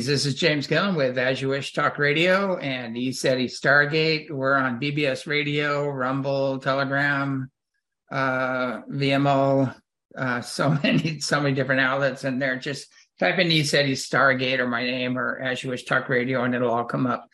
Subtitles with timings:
[0.00, 0.24] Greetings.
[0.24, 4.30] This is James Gillen with As You Wish Talk Radio and ECETI Stargate.
[4.30, 7.50] We're on BBS Radio, Rumble, Telegram,
[8.10, 9.74] uh, Vimeo,
[10.16, 12.86] uh, so many, so many different outlets, and they're just
[13.18, 16.70] type in ECETI Stargate or my name or As You Wish Talk Radio, and it'll
[16.72, 17.28] all come up.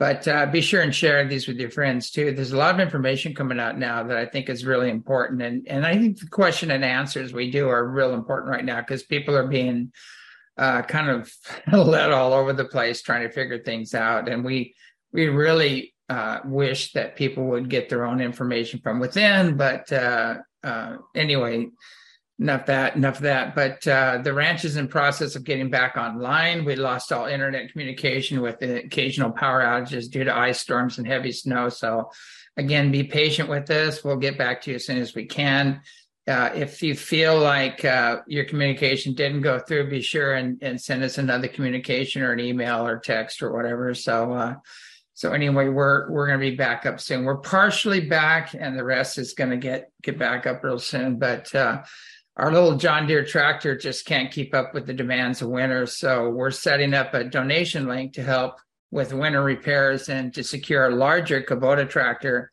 [0.00, 2.32] But uh, be sure and share these with your friends too.
[2.32, 5.68] There's a lot of information coming out now that I think is really important, and
[5.68, 9.04] and I think the question and answers we do are real important right now because
[9.04, 9.92] people are being
[10.60, 11.32] uh, kind of
[11.72, 14.28] led all over the place trying to figure things out.
[14.28, 14.74] And we
[15.12, 19.56] we really uh, wish that people would get their own information from within.
[19.56, 21.68] But uh, uh anyway,
[22.38, 23.54] enough that enough that.
[23.54, 26.66] But uh, the ranch is in process of getting back online.
[26.66, 31.06] We lost all internet communication with the occasional power outages due to ice storms and
[31.06, 31.70] heavy snow.
[31.70, 32.10] So
[32.58, 34.04] again, be patient with this.
[34.04, 35.80] We'll get back to you as soon as we can
[36.30, 40.80] uh, if you feel like uh, your communication didn't go through, be sure and, and,
[40.80, 43.92] send us another communication or an email or text or whatever.
[43.94, 44.54] So, uh,
[45.14, 47.24] so anyway, we're we're going to be back up soon.
[47.24, 51.18] We're partially back, and the rest is going to get get back up real soon.
[51.18, 51.82] But uh,
[52.36, 56.30] our little John Deere tractor just can't keep up with the demands of winter, so
[56.30, 58.60] we're setting up a donation link to help
[58.92, 62.52] with winter repairs and to secure a larger Kubota tractor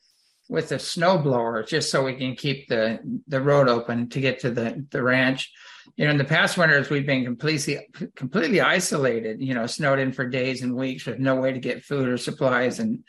[0.50, 4.40] with a snow blower just so we can keep the the road open to get
[4.40, 5.52] to the the ranch.
[5.96, 7.80] You know in the past winters we've been completely
[8.16, 11.84] completely isolated you know snowed in for days and weeks with no way to get
[11.84, 13.04] food or supplies and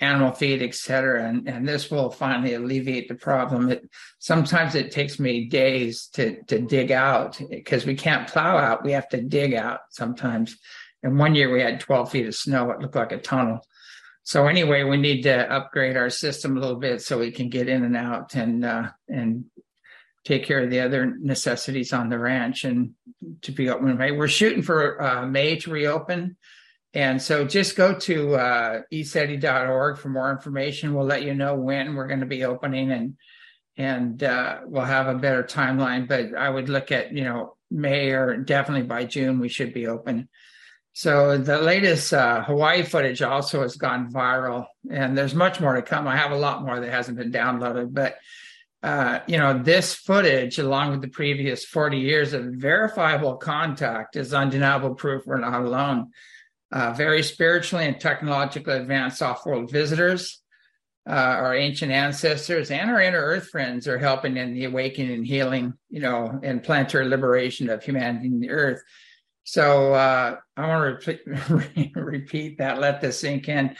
[0.00, 3.70] animal feed etc and and this will finally alleviate the problem.
[3.70, 3.88] It
[4.18, 8.84] sometimes it takes me days to to dig out because we can't plow out.
[8.84, 10.56] We have to dig out sometimes.
[11.02, 12.70] And one year we had 12 feet of snow.
[12.72, 13.60] It looked like a tunnel
[14.28, 17.66] so anyway, we need to upgrade our system a little bit so we can get
[17.66, 19.46] in and out and uh, and
[20.26, 22.90] take care of the other necessities on the ranch and
[23.40, 23.96] to be open.
[23.96, 26.36] Right, we're shooting for uh, May to reopen,
[26.92, 30.92] and so just go to uh, eceti.org for more information.
[30.92, 33.16] We'll let you know when we're going to be opening and
[33.78, 36.06] and uh, we'll have a better timeline.
[36.06, 39.86] But I would look at you know May or definitely by June we should be
[39.86, 40.28] open.
[40.98, 45.80] So the latest uh, Hawaii footage also has gone viral, and there's much more to
[45.80, 46.08] come.
[46.08, 48.16] I have a lot more that hasn't been downloaded, but
[48.82, 54.34] uh, you know, this footage, along with the previous 40 years of verifiable contact, is
[54.34, 56.10] undeniable proof we're not alone.
[56.72, 60.42] Uh, very spiritually and technologically advanced off-world visitors,
[61.08, 65.26] uh, our ancient ancestors, and our inner Earth friends are helping in the awakening and
[65.28, 68.82] healing, you know, and planetary liberation of humanity and the Earth.
[69.48, 73.74] So uh, I want to repeat, repeat that, let this sink in.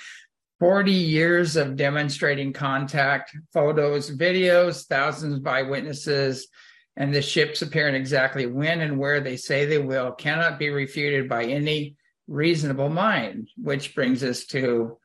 [0.61, 6.49] 40 years of demonstrating contact, photos, videos, thousands of eyewitnesses,
[6.97, 11.29] and the ships appearing exactly when and where they say they will cannot be refuted
[11.29, 11.97] by any
[12.29, 14.97] reasonable mind, which brings us to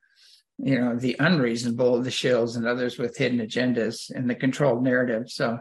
[0.60, 5.28] you know the unreasonable the shills and others with hidden agendas and the controlled narrative
[5.28, 5.58] so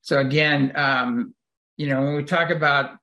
[0.00, 1.34] so again um
[1.76, 2.98] you know when we talk about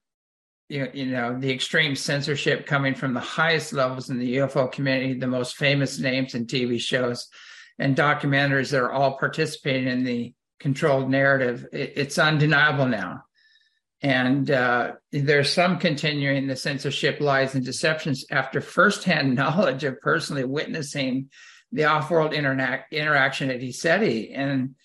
[0.69, 5.15] you, you know the extreme censorship coming from the highest levels in the UFO community,
[5.15, 7.27] the most famous names in TV shows
[7.79, 11.65] and documentaries that are all participating in the controlled narrative.
[11.73, 13.23] It, it's undeniable now.
[14.01, 20.45] And uh, there's some continuing the censorship, lies, and deceptions after firsthand knowledge of personally
[20.45, 21.29] witnessing
[21.71, 24.31] the off-world interaction at ECETI.
[24.37, 24.75] And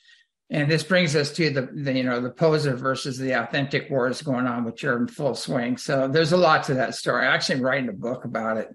[0.51, 4.23] and this brings us to the, the, you know the poser versus the authentic wars
[4.23, 5.77] going on, which are in full swing.
[5.77, 7.27] So there's a lot to that story.
[7.27, 8.69] I'm actually writing a book about it,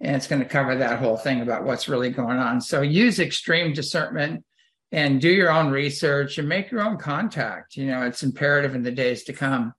[0.00, 2.60] and it's going to cover that whole thing about what's really going on.
[2.60, 4.44] So use extreme discernment
[4.92, 7.76] and do your own research and make your own contact.
[7.76, 9.72] You know, it's imperative in the days to come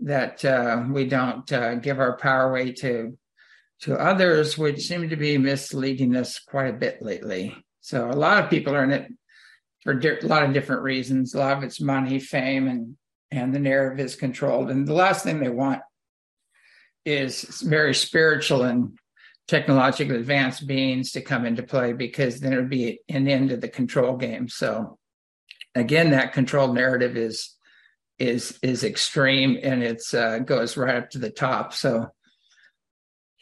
[0.00, 3.16] that uh, we don't uh, give our power away to
[3.80, 7.54] to others, which seem to be misleading us quite a bit lately.
[7.80, 9.10] So a lot of people are in it
[9.84, 11.34] for di- a lot of different reasons.
[11.34, 12.96] A lot of it's money, fame, and
[13.30, 14.70] and the narrative is controlled.
[14.70, 15.82] And the last thing they want
[17.04, 18.96] is very spiritual and
[19.48, 23.56] technologically advanced beings to come into play because then it would be an end to
[23.56, 24.48] the control game.
[24.48, 24.98] So
[25.74, 27.50] again, that controlled narrative is
[28.18, 31.74] is is extreme and it's uh, goes right up to the top.
[31.74, 32.08] So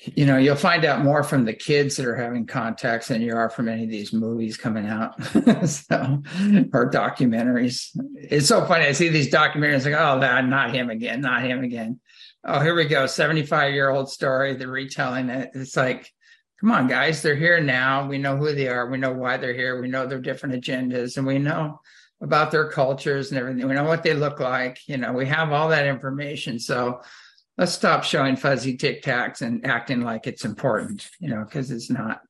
[0.05, 3.35] you know you'll find out more from the kids that are having contacts than you
[3.35, 6.23] are from any of these movies coming out so
[6.73, 7.97] or documentaries.
[8.17, 11.63] It's so funny i see these documentaries like oh that not him again not him
[11.63, 12.01] again.
[12.45, 16.11] Oh here we go 75 year old story they're retelling it it's like
[16.61, 19.55] come on guys they're here now we know who they are we know why they're
[19.55, 21.81] here we know their different agendas and we know
[22.21, 25.53] about their cultures and everything we know what they look like you know we have
[25.53, 27.01] all that information so
[27.59, 31.91] let's stop showing fuzzy tic tacs and acting like it's important, you know, because it's
[31.91, 32.21] not.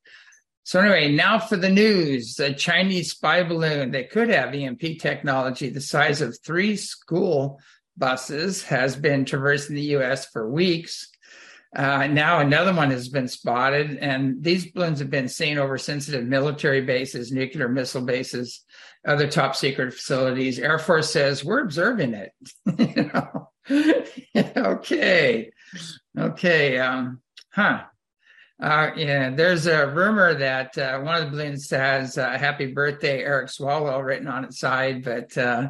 [0.64, 2.38] So anyway, now for the news.
[2.38, 7.60] A Chinese spy balloon that could have EMP technology the size of three school
[7.96, 10.26] buses has been traversing the U.S.
[10.26, 11.08] for weeks.
[11.75, 16.25] Uh, now another one has been spotted, and these balloons have been seen over sensitive
[16.25, 18.62] military bases, nuclear missile bases,
[19.06, 20.58] other top secret facilities.
[20.58, 22.32] Air Force says we're observing it.
[22.78, 23.50] you know?
[24.56, 25.50] okay,
[26.19, 27.20] okay, um,
[27.52, 27.82] huh?
[28.60, 33.22] Uh, yeah, there's a rumor that uh, one of the balloons has uh, "Happy Birthday,
[33.22, 35.69] Eric Swalwell" written on its side, but uh,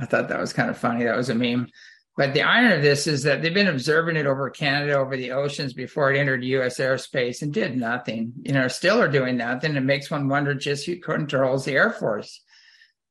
[0.00, 1.04] I thought that was kind of funny.
[1.04, 1.68] That was a meme.
[2.16, 5.32] But the irony of this is that they've been observing it over Canada, over the
[5.32, 6.78] oceans before it entered U.S.
[6.78, 8.32] airspace and did nothing.
[8.42, 9.76] You know, still are doing nothing.
[9.76, 12.40] It makes one wonder just who controls the Air Force.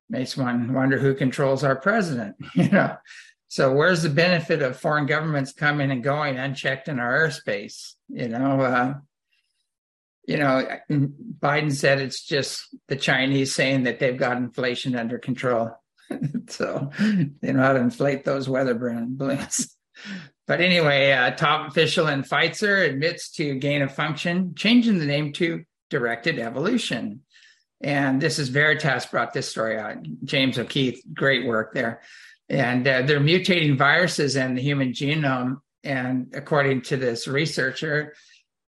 [0.10, 2.36] Makes one wonder who controls our president.
[2.56, 2.98] You know,
[3.48, 7.94] so where's the benefit of foreign governments coming and going unchecked in our airspace?
[8.10, 8.94] You know, uh,
[10.28, 15.72] you know, Biden said it's just the Chinese saying that they've got inflation under control.
[16.50, 16.92] so
[17.42, 19.78] they know how to inflate those weather balloons.
[20.48, 25.32] but anyway, uh, top official in Pfizer admits to gain of function, changing the name
[25.34, 27.22] to directed evolution.
[27.82, 29.98] And this is Veritas brought this story out.
[30.24, 32.02] James O'Keefe, great work there.
[32.50, 35.58] And uh, they're mutating viruses in the human genome.
[35.84, 38.14] And according to this researcher,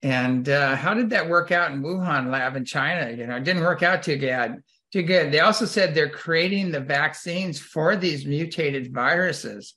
[0.03, 3.11] and uh, how did that work out in Wuhan lab in China?
[3.11, 4.63] You know, it didn't work out too good.
[4.93, 5.31] Too good.
[5.31, 9.73] They also said they're creating the vaccines for these mutated viruses.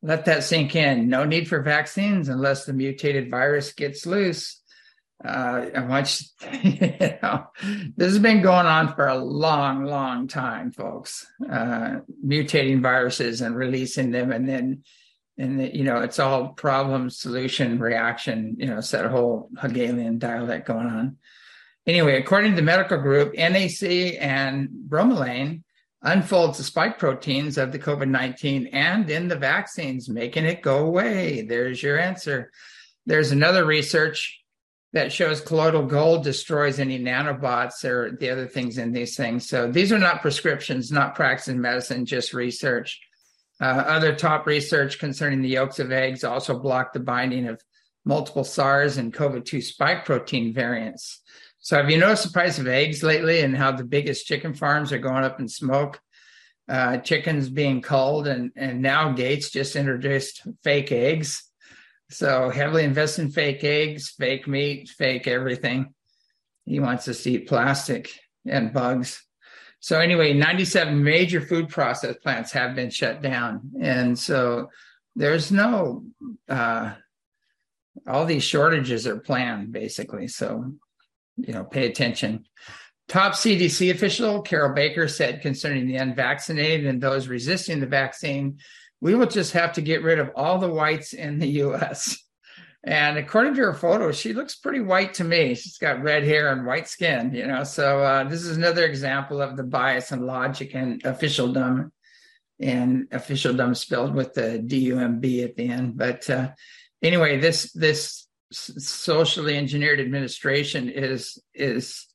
[0.00, 1.08] Let that sink in.
[1.08, 4.62] No need for vaccines unless the mutated virus gets loose.
[5.22, 6.22] Uh, I want
[6.62, 6.78] you,
[7.22, 7.46] know,
[7.96, 11.26] this has been going on for a long, long time, folks.
[11.50, 14.82] Uh, mutating viruses and releasing them, and then,
[15.38, 18.56] and the, you know, it's all problem, solution, reaction.
[18.58, 21.16] You know, it's that whole Hegelian dialect going on.
[21.86, 25.62] Anyway, according to the medical group, NAC and bromelain
[26.02, 30.86] unfolds the spike proteins of the COVID 19 and in the vaccines, making it go
[30.86, 31.42] away.
[31.42, 32.50] There's your answer.
[33.06, 34.43] There's another research
[34.94, 39.48] that shows colloidal gold destroys any nanobots or the other things in these things.
[39.48, 43.00] So these are not prescriptions, not practice in medicine, just research.
[43.60, 47.60] Uh, other top research concerning the yolks of eggs also block the binding of
[48.04, 51.20] multiple SARS and COVID 2 spike protein variants.
[51.58, 54.92] So have you noticed the price of eggs lately and how the biggest chicken farms
[54.92, 56.00] are going up in smoke?
[56.68, 61.50] Uh, chickens being culled, and and now Gates just introduced fake eggs.
[62.14, 65.94] So heavily invest in fake eggs, fake meat, fake everything.
[66.64, 68.08] He wants us to eat plastic
[68.46, 69.20] and bugs.
[69.80, 74.70] So anyway, 97 major food process plants have been shut down, and so
[75.16, 76.04] there's no
[76.48, 76.94] uh,
[78.06, 80.28] all these shortages are planned basically.
[80.28, 80.72] So
[81.36, 82.46] you know, pay attention.
[83.08, 88.58] Top CDC official Carol Baker said concerning the unvaccinated and those resisting the vaccine,
[89.00, 92.18] we will just have to get rid of all the whites in the US.
[92.86, 95.54] And according to her photo, she looks pretty white to me.
[95.54, 97.64] She's got red hair and white skin, you know.
[97.64, 101.92] So uh, this is another example of the bias and logic and officialdom,
[102.60, 105.96] and officialdom spelled with the D U M B at the end.
[105.96, 106.50] But uh,
[107.02, 112.06] anyway, this this socially engineered administration is is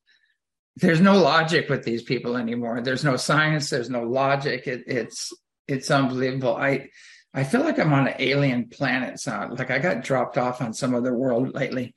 [0.76, 2.82] there's no logic with these people anymore.
[2.82, 3.72] There's no science.
[3.72, 4.68] There's no logic.
[4.68, 5.34] It, it's
[5.70, 6.56] it's unbelievable.
[6.56, 6.90] I
[7.34, 9.20] I feel like I'm on an alien planet.
[9.20, 11.94] So like I got dropped off on some other world lately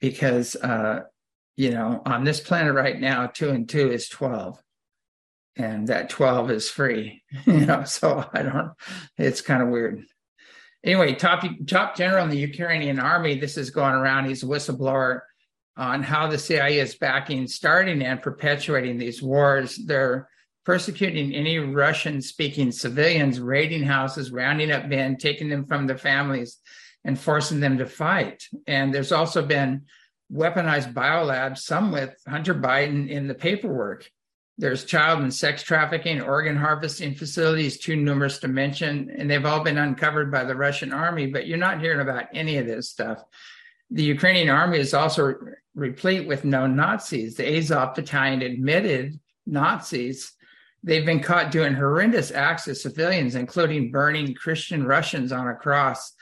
[0.00, 1.00] because uh,
[1.56, 4.58] you know on this planet right now two and two is twelve,
[5.56, 7.22] and that twelve is free.
[7.46, 8.72] you know, so I don't.
[9.18, 10.04] It's kind of weird
[10.84, 13.38] anyway, top top general in the Ukrainian army.
[13.38, 14.26] This is going around.
[14.26, 15.20] He's a whistleblower
[15.76, 19.76] on how the CIA is backing, starting, and perpetuating these wars.
[19.76, 20.28] They're
[20.70, 26.58] persecuting any Russian-speaking civilians, raiding houses, rounding up men, taking them from their families,
[27.04, 28.46] and forcing them to fight.
[28.68, 29.86] And there's also been
[30.32, 34.08] weaponized biolabs, some with Hunter Biden in the paperwork.
[34.58, 39.64] There's child and sex trafficking, organ harvesting facilities, too numerous to mention, and they've all
[39.64, 43.24] been uncovered by the Russian army, but you're not hearing about any of this stuff.
[43.90, 45.34] The Ukrainian army is also
[45.74, 47.34] replete with known Nazis.
[47.34, 50.32] The Azov battalion admitted Nazis.
[50.82, 56.12] They've been caught doing horrendous acts to civilians, including burning Christian Russians on a cross.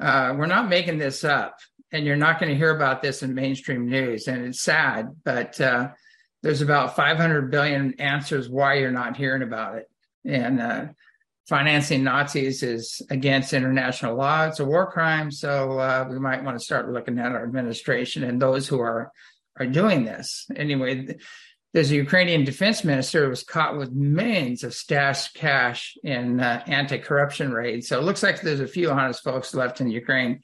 [0.00, 1.58] Uh, we're not making this up,
[1.90, 4.28] and you're not going to hear about this in mainstream news.
[4.28, 5.88] And it's sad, but uh,
[6.42, 9.90] there's about 500 billion answers why you're not hearing about it.
[10.24, 10.86] And uh,
[11.48, 14.46] financing Nazis is against international law.
[14.46, 15.32] It's a war crime.
[15.32, 19.10] So uh, we might want to start looking at our administration and those who are
[19.58, 20.46] are doing this.
[20.54, 21.16] Anyway,
[21.74, 26.62] there's a Ukrainian defense minister who was caught with millions of stashed cash in uh,
[26.66, 27.88] anti-corruption raids.
[27.88, 30.40] So it looks like there's a few honest folks left in Ukraine,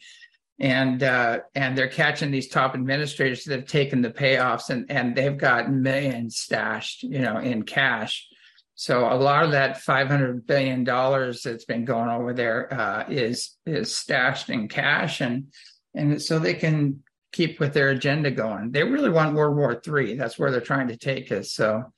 [0.58, 5.16] and uh, and they're catching these top administrators that have taken the payoffs and and
[5.16, 8.28] they've got millions stashed, you know, in cash.
[8.76, 13.56] So a lot of that 500 billion dollars that's been going over there uh, is
[13.64, 15.46] is stashed in cash, and
[15.94, 17.02] and so they can
[17.34, 18.70] keep with their agenda going.
[18.70, 20.16] They really want World War III.
[20.16, 21.52] That's where they're trying to take us.
[21.52, 21.92] So,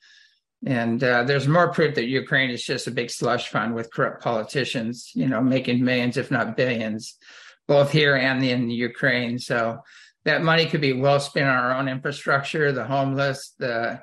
[0.65, 4.23] and uh, there's more proof that Ukraine is just a big slush fund with corrupt
[4.23, 7.15] politicians, you know, making millions, if not billions,
[7.67, 9.37] both here and in Ukraine.
[9.37, 9.79] So
[10.25, 14.01] that money could be well spent on our own infrastructure, the homeless, the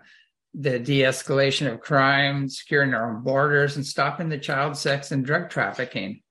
[0.57, 5.51] the de-escalation of crime, securing our own borders, and stopping the child sex and drug
[5.51, 6.23] trafficking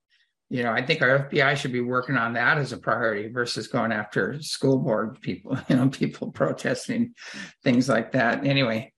[0.53, 3.67] you know, I think our FBI should be working on that as a priority versus
[3.67, 7.15] going after school board people, you know, people protesting
[7.63, 8.45] things like that.
[8.45, 8.93] Anyway,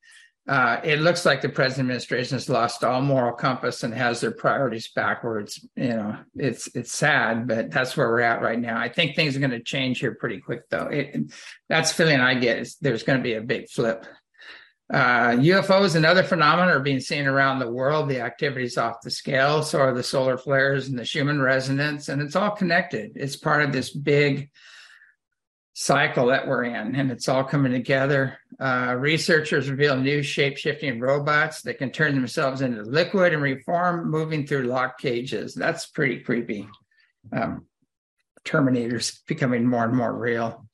[0.50, 4.34] uh, it looks like the present administration has lost all moral compass and has their
[4.34, 5.66] priorities backwards.
[5.78, 8.78] You know, it's it's sad, but that's where we're at right now.
[8.78, 10.88] I think things are going to change here pretty quick, though.
[10.88, 11.32] It,
[11.70, 12.60] that's feeling I get.
[12.60, 14.06] Is there's going to be a big flip.
[14.94, 18.08] Uh, UFOs and other phenomena are being seen around the world.
[18.08, 19.63] The activity's off the scale.
[19.63, 23.13] So are the solar flares and the Schumann resonance, and it's all connected.
[23.15, 24.51] It's part of this big
[25.74, 28.38] cycle that we're in, and it's all coming together.
[28.60, 34.10] Uh, researchers reveal new shape shifting robots that can turn themselves into liquid and reform,
[34.10, 35.54] moving through lock cages.
[35.54, 36.70] That's pretty creepy.
[37.34, 37.65] Um,
[38.46, 40.64] Terminator's becoming more and more real.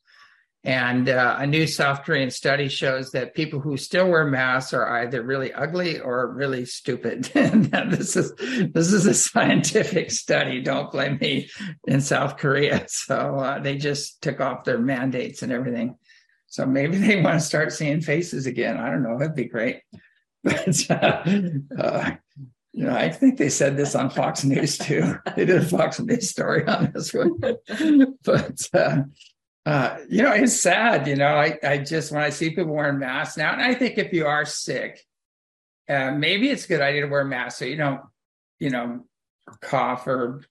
[0.63, 5.00] And uh, a new South Korean study shows that people who still wear masks are
[5.00, 7.24] either really ugly or really stupid.
[7.34, 8.34] this is
[8.72, 10.62] this is a scientific study.
[10.62, 11.50] Don't blame me
[11.88, 12.86] in South Korea.
[13.12, 15.98] So uh, they just took off their mandates and everything.
[16.48, 18.77] So maybe they want to start seeing faces again.
[18.77, 19.18] I don't know.
[19.18, 19.82] That'd be great.
[20.44, 21.24] But uh,
[21.77, 22.12] uh,
[22.74, 25.15] you know, I think they said this on Fox News too.
[25.36, 27.39] They did a Fox News story on this one.
[28.24, 28.60] but
[29.65, 31.08] uh, you know, it's sad.
[31.08, 33.98] You know, I, I just when I see people wearing masks now, and I think
[33.98, 35.06] if you are sick,
[35.88, 38.01] uh, maybe it's a good idea to wear a mask so you don't,
[38.60, 39.06] you know,
[39.62, 40.41] cough or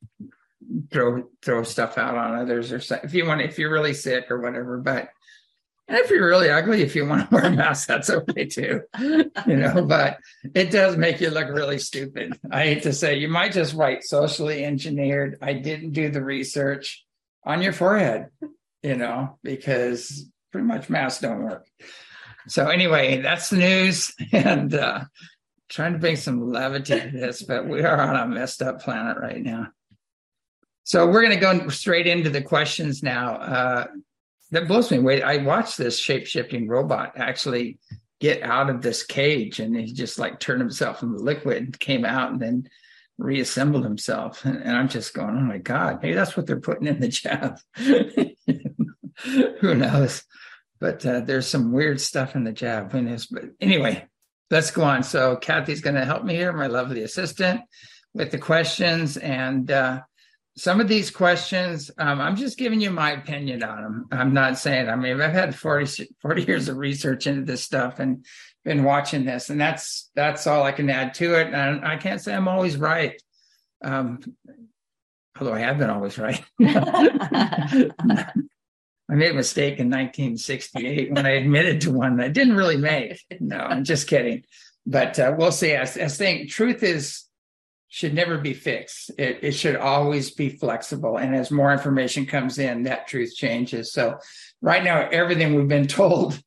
[0.92, 4.40] throw throw stuff out on others or if you want if you're really sick or
[4.40, 4.78] whatever.
[4.78, 5.08] But
[5.88, 8.82] and if you're really ugly, if you want to wear a mask, that's okay too.
[9.00, 10.18] You know, but
[10.54, 12.38] it does make you look really stupid.
[12.48, 15.38] I hate to say, you might just write socially engineered.
[15.42, 17.04] I didn't do the research
[17.44, 18.28] on your forehead
[18.82, 21.66] you know, because pretty much masks don't work.
[22.48, 25.04] So anyway, that's the news, and uh,
[25.68, 29.18] trying to bring some levity to this, but we are on a messed up planet
[29.18, 29.68] right now.
[30.84, 33.36] So we're going to go straight into the questions now.
[33.36, 33.86] Uh,
[34.50, 35.22] that blows me away.
[35.22, 37.78] I watched this shape shifting robot actually
[38.20, 42.04] get out of this cage, and he just like turned himself into liquid, and came
[42.04, 42.68] out, and then
[43.20, 44.44] reassembled himself.
[44.44, 47.58] And, I'm just going, oh my god, maybe that's what they're putting in the jab.
[49.60, 50.24] who knows?
[50.80, 52.90] But uh, there's some weird stuff in the jab.
[52.90, 53.04] But
[53.60, 54.06] anyway,
[54.50, 55.02] let's go on.
[55.02, 57.60] So Kathy's going to help me here, my lovely assistant,
[58.14, 59.16] with the questions.
[59.18, 60.00] And uh,
[60.56, 64.06] some of these questions, um, I'm just giving you my opinion on them.
[64.10, 67.98] I'm not saying, I mean, I've had 40, 40 years of research into this stuff
[67.98, 68.24] and
[68.64, 71.52] been watching this, and that's that's all I can add to it.
[71.52, 73.20] And I can't say I'm always right.
[73.82, 74.20] Um,
[75.38, 76.42] although I have been always right.
[79.10, 82.76] I made a mistake in 1968 when I admitted to one that I didn't really
[82.76, 83.18] make.
[83.40, 84.44] No, I'm just kidding.
[84.86, 85.74] But uh, we'll see.
[85.74, 87.24] I, I think truth is
[87.88, 89.10] should never be fixed.
[89.18, 91.16] It, it should always be flexible.
[91.16, 93.92] And as more information comes in, that truth changes.
[93.92, 94.18] So
[94.62, 96.40] right now, everything we've been told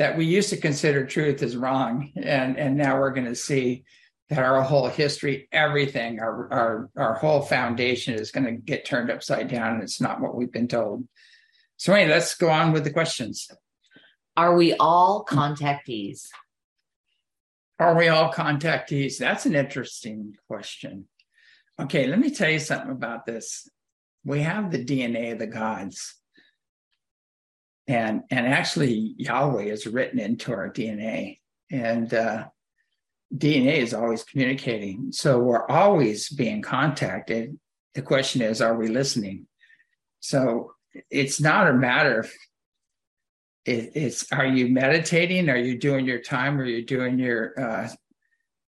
[0.00, 2.10] that we used to consider truth is wrong.
[2.16, 3.84] And, and now we're going to see
[4.30, 9.10] that our whole history, everything, our, our, our whole foundation is going to get turned
[9.10, 9.74] upside down.
[9.74, 11.06] And it's not what we've been told.
[11.76, 13.50] So, anyway, let's go on with the questions.
[14.38, 16.28] Are we all contactees?
[17.78, 19.18] Are we all contactees?
[19.18, 21.08] That's an interesting question.
[21.78, 23.68] Okay, let me tell you something about this.
[24.24, 26.19] We have the DNA of the gods.
[27.90, 31.40] And, and actually, Yahweh is written into our DNA.
[31.72, 32.44] And uh,
[33.34, 35.10] DNA is always communicating.
[35.10, 37.58] So we're always being contacted.
[37.94, 39.48] The question is, are we listening?
[40.20, 40.74] So
[41.10, 42.32] it's not a matter of
[43.64, 47.88] it, it's are you meditating are you doing your time are you doing your uh,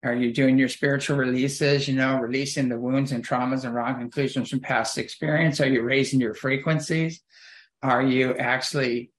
[0.04, 3.98] Are you doing your spiritual releases, you know, releasing the wounds and traumas and wrong
[3.98, 5.60] conclusions from past experience?
[5.60, 7.22] Are you raising your frequencies?
[7.90, 9.10] Are you actually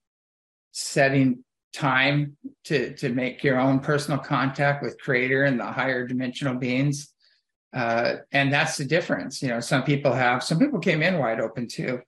[0.72, 6.54] setting time to to make your own personal contact with creator and the higher dimensional
[6.54, 7.12] beings?
[7.74, 9.42] Uh, and that's the difference.
[9.42, 12.00] You know some people have some people came in wide open too.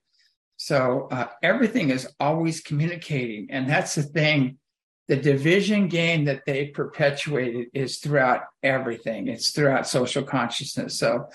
[0.57, 3.47] So uh, everything is always communicating.
[3.49, 4.59] And that's the thing.
[5.07, 9.27] The division game that they perpetuated is throughout everything.
[9.27, 10.99] It's throughout social consciousness.
[10.99, 11.25] So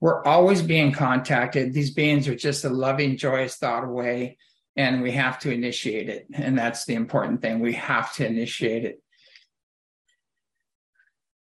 [0.00, 1.72] we're always being contacted.
[1.72, 4.38] These beings are just a loving joyous thought away
[4.78, 6.28] and we have to initiate it.
[6.32, 7.58] And that's the important thing.
[7.58, 9.02] We have to initiate it.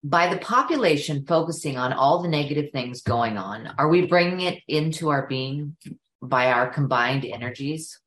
[0.03, 4.63] By the population focusing on all the negative things going on, are we bringing it
[4.67, 5.77] into our being
[6.23, 8.01] by our combined energies?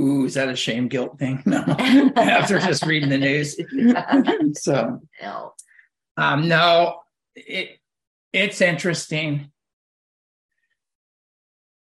[0.00, 1.42] Ooh, is that a shame guilt thing?
[1.46, 1.58] No,
[2.16, 3.58] after just reading the news.
[4.62, 5.54] so, no,
[6.16, 7.00] um, no,
[7.34, 7.80] it,
[8.32, 9.50] it's interesting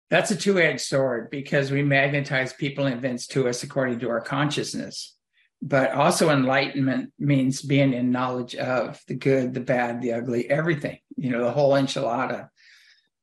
[0.09, 4.21] that's a two-edged sword because we magnetize people and events to us according to our
[4.21, 5.15] consciousness.
[5.63, 10.99] But also enlightenment means being in knowledge of the good the bad the ugly everything
[11.17, 12.51] you know the whole enchilada.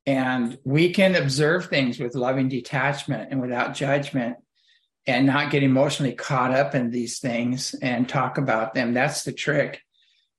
[0.04, 4.36] And we can observe things with loving detachment and without judgment
[5.06, 8.92] and not get emotionally caught up in these things and talk about them.
[8.92, 9.80] That's the trick.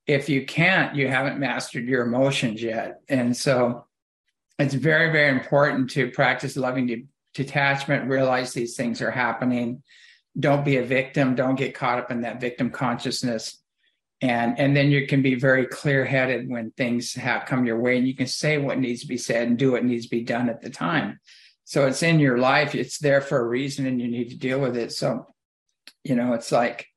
[0.05, 2.99] If you can't you haven't mastered your emotions yet.
[3.07, 3.85] And so
[4.57, 9.83] it's very, very important to practice loving de- detachment, realize these things are happening.
[10.39, 11.35] Don't be a victim.
[11.35, 13.61] Don't get caught up in that victim consciousness.
[14.21, 17.97] And, and then you can be very clear headed when things have come your way
[17.97, 20.23] and you can say what needs to be said and do what needs to be
[20.23, 21.19] done at the time.
[21.65, 22.75] So it's in your life.
[22.75, 24.93] It's there for a reason and you need to deal with it.
[24.93, 25.27] So,
[26.03, 26.87] you know, it's like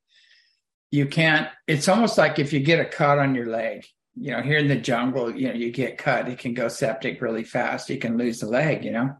[0.91, 3.85] you can't, it's almost like if you get a cut on your leg,
[4.19, 7.21] you know, here in the jungle, you know, you get cut, it can go septic
[7.21, 7.89] really fast.
[7.89, 9.15] You can lose the leg, you know.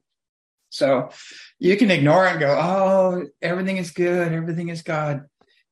[0.69, 1.09] So
[1.57, 5.25] you can ignore it and go, oh, everything is good, everything is God.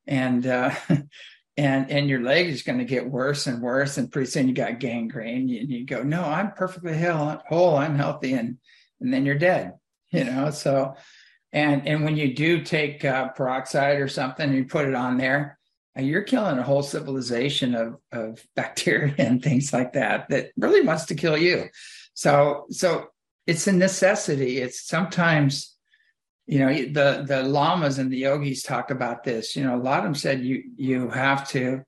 [0.06, 0.74] And uh
[1.56, 3.98] and and your leg is going to get worse and worse.
[3.98, 5.50] And pretty soon you got gangrene.
[5.50, 8.58] And you go, no, I'm perfectly whole, I'm healthy, and
[9.00, 9.74] and then you're dead,
[10.10, 10.50] you know.
[10.50, 10.94] So
[11.52, 15.57] and and when you do take uh, peroxide or something, you put it on there,
[16.06, 21.06] you're killing a whole civilization of, of bacteria and things like that that really wants
[21.06, 21.68] to kill you.
[22.14, 23.08] So, so
[23.46, 24.58] it's a necessity.
[24.58, 25.74] It's sometimes,
[26.46, 29.56] you know, the the lamas and the yogis talk about this.
[29.56, 31.82] You know, a lot of them said you you have to,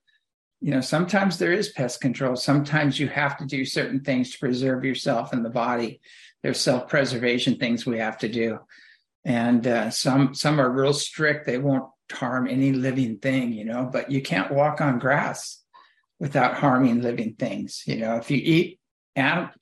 [0.61, 2.37] you know, sometimes there is pest control.
[2.37, 6.01] Sometimes you have to do certain things to preserve yourself and the body.
[6.43, 8.61] There's self preservation things we have to do,
[9.25, 11.45] and uh, some some are real strict.
[11.45, 15.63] They won't harm any living thing, you know, but you can't walk on grass
[16.19, 17.83] without harming living things.
[17.87, 18.79] You know, if you eat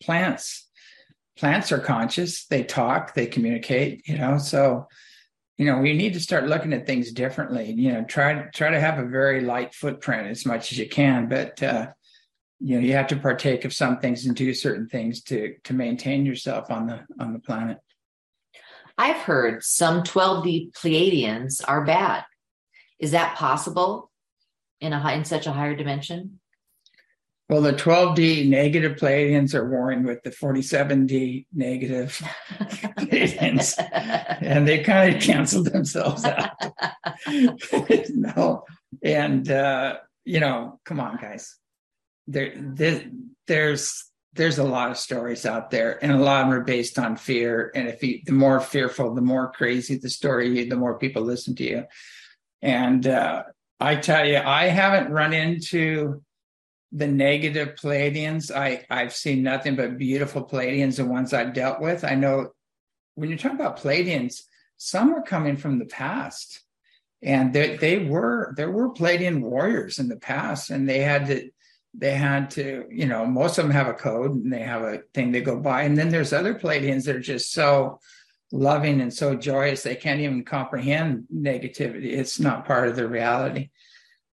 [0.01, 0.69] plants,
[1.37, 4.87] plants are conscious, they talk, they communicate, you know, so
[5.59, 7.73] you know, we need to start looking at things differently.
[7.73, 11.29] You know, try try to have a very light footprint as much as you can,
[11.29, 11.89] but uh,
[12.61, 15.75] you know, you have to partake of some things and do certain things to to
[15.75, 17.79] maintain yourself on the on the planet.
[18.97, 22.25] I've heard some 12D Pleiadians are bad.
[22.99, 24.11] Is that possible
[24.81, 26.41] in a high, in such a higher dimension?
[27.49, 32.21] Well, the 12D negative Pleiadians are warring with the 47D negative
[32.99, 33.75] Pleiadians,
[34.43, 36.51] and they kind of canceled themselves out.
[38.11, 38.65] no,
[39.03, 41.57] and uh, you know, come on, guys.
[42.27, 43.05] There, there,
[43.47, 46.99] there's there's a lot of stories out there, and a lot of them are based
[46.99, 47.73] on fear.
[47.75, 51.55] And if you, the more fearful, the more crazy the story, the more people listen
[51.57, 51.85] to you.
[52.62, 53.44] And uh,
[53.81, 56.23] I tell you, I haven't run into
[56.92, 58.55] the negative Pleiadians.
[58.55, 62.05] I, I've seen nothing but beautiful Pleiadians, the ones I've dealt with.
[62.05, 62.51] I know
[63.14, 64.42] when you talk about Pleiadians,
[64.77, 66.61] some are coming from the past.
[67.21, 71.51] And they, they were there were Pleiadian warriors in the past, and they had to
[71.94, 75.01] they had to, you know, most of them have a code and they have a
[75.14, 75.83] thing they go by.
[75.83, 77.99] And then there's other Pleiadians that are just so
[78.51, 82.13] loving and so joyous they can't even comprehend negativity.
[82.13, 83.71] It's not part of their reality.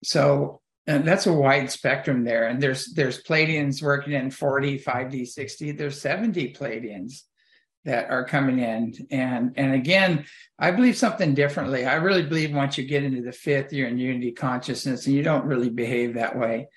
[0.04, 2.48] So that's a wide spectrum there.
[2.48, 7.22] And there's there's Pleiadians working in 40 5d 60 there's 70 Pleiadians
[7.84, 8.94] that are coming in.
[9.10, 10.26] And and again
[10.58, 11.86] i believe something differently.
[11.86, 15.22] I really believe once you get into the fifth you're in unity consciousness and you
[15.22, 16.68] don't really behave that way.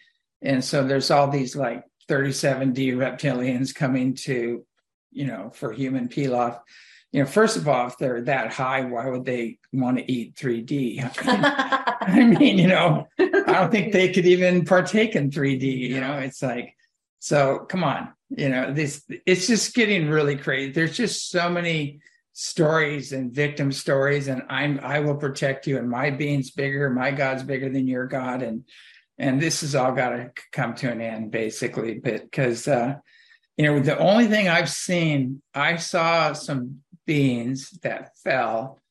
[0.41, 4.65] And so there's all these like 37d reptilians coming to
[5.11, 6.59] you know for human pilaf
[7.15, 10.35] you know, first of all, if they're that high, why would they want to eat
[10.35, 10.99] 3D?
[12.01, 15.63] I mean, you know, I don't think they could even partake in 3D.
[15.63, 16.75] You know, it's like,
[17.19, 20.73] so come on, you know, this it's just getting really crazy.
[20.73, 22.01] There's just so many
[22.33, 27.11] stories and victim stories, and I'm I will protect you, and my being's bigger, my
[27.11, 28.65] God's bigger than your God, and
[29.17, 32.95] and this has all got to come to an end, basically, because uh,
[33.55, 38.81] you know the only thing I've seen, I saw some beings that fell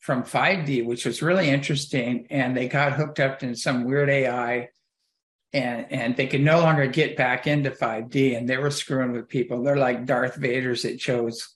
[0.00, 2.26] from 5D, which was really interesting.
[2.30, 4.68] And they got hooked up in some weird AI
[5.52, 9.28] and, and they could no longer get back into 5D and they were screwing with
[9.28, 9.62] people.
[9.62, 11.54] They're like Darth Vaders that chose.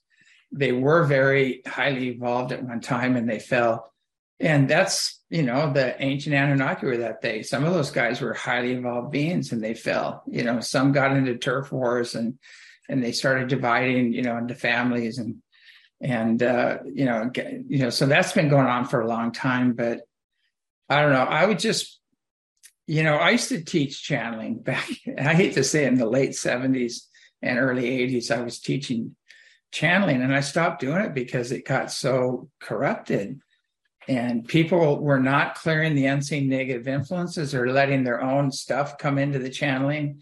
[0.51, 3.91] They were very highly evolved at one time and they fell.
[4.39, 7.43] And that's, you know, the ancient Anunnaki were that day.
[7.43, 10.23] Some of those guys were highly evolved beings and they fell.
[10.27, 12.37] You know, some got into turf wars and
[12.89, 15.37] and they started dividing, you know, into families and
[16.03, 17.31] and uh, you know,
[17.67, 19.73] you know, so that's been going on for a long time.
[19.73, 20.01] But
[20.89, 21.23] I don't know.
[21.23, 21.99] I would just,
[22.87, 24.89] you know, I used to teach channeling back.
[25.17, 27.07] I hate to say it, in the late seventies
[27.41, 28.29] and early eighties.
[28.29, 29.15] I was teaching
[29.71, 33.39] channeling, and I stopped doing it because it got so corrupted.
[34.05, 39.17] And people were not clearing the unseen negative influences or letting their own stuff come
[39.17, 40.21] into the channeling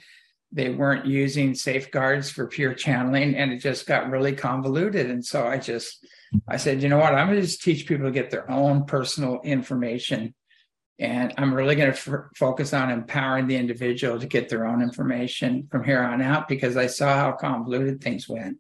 [0.52, 5.10] they weren't using safeguards for pure channeling and it just got really convoluted.
[5.10, 6.06] And so i just
[6.48, 7.14] i said you know what?
[7.14, 10.34] I'm going to just teach people to get their own personal information
[11.02, 14.82] and i'm really going to f- focus on empowering the individual to get their own
[14.82, 18.58] information from here on out because i saw how convoluted things went.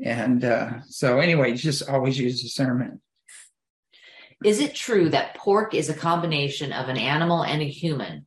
[0.00, 3.00] And uh, so anyway just always use discernment
[4.44, 8.24] is it true that pork is a combination of an animal and a human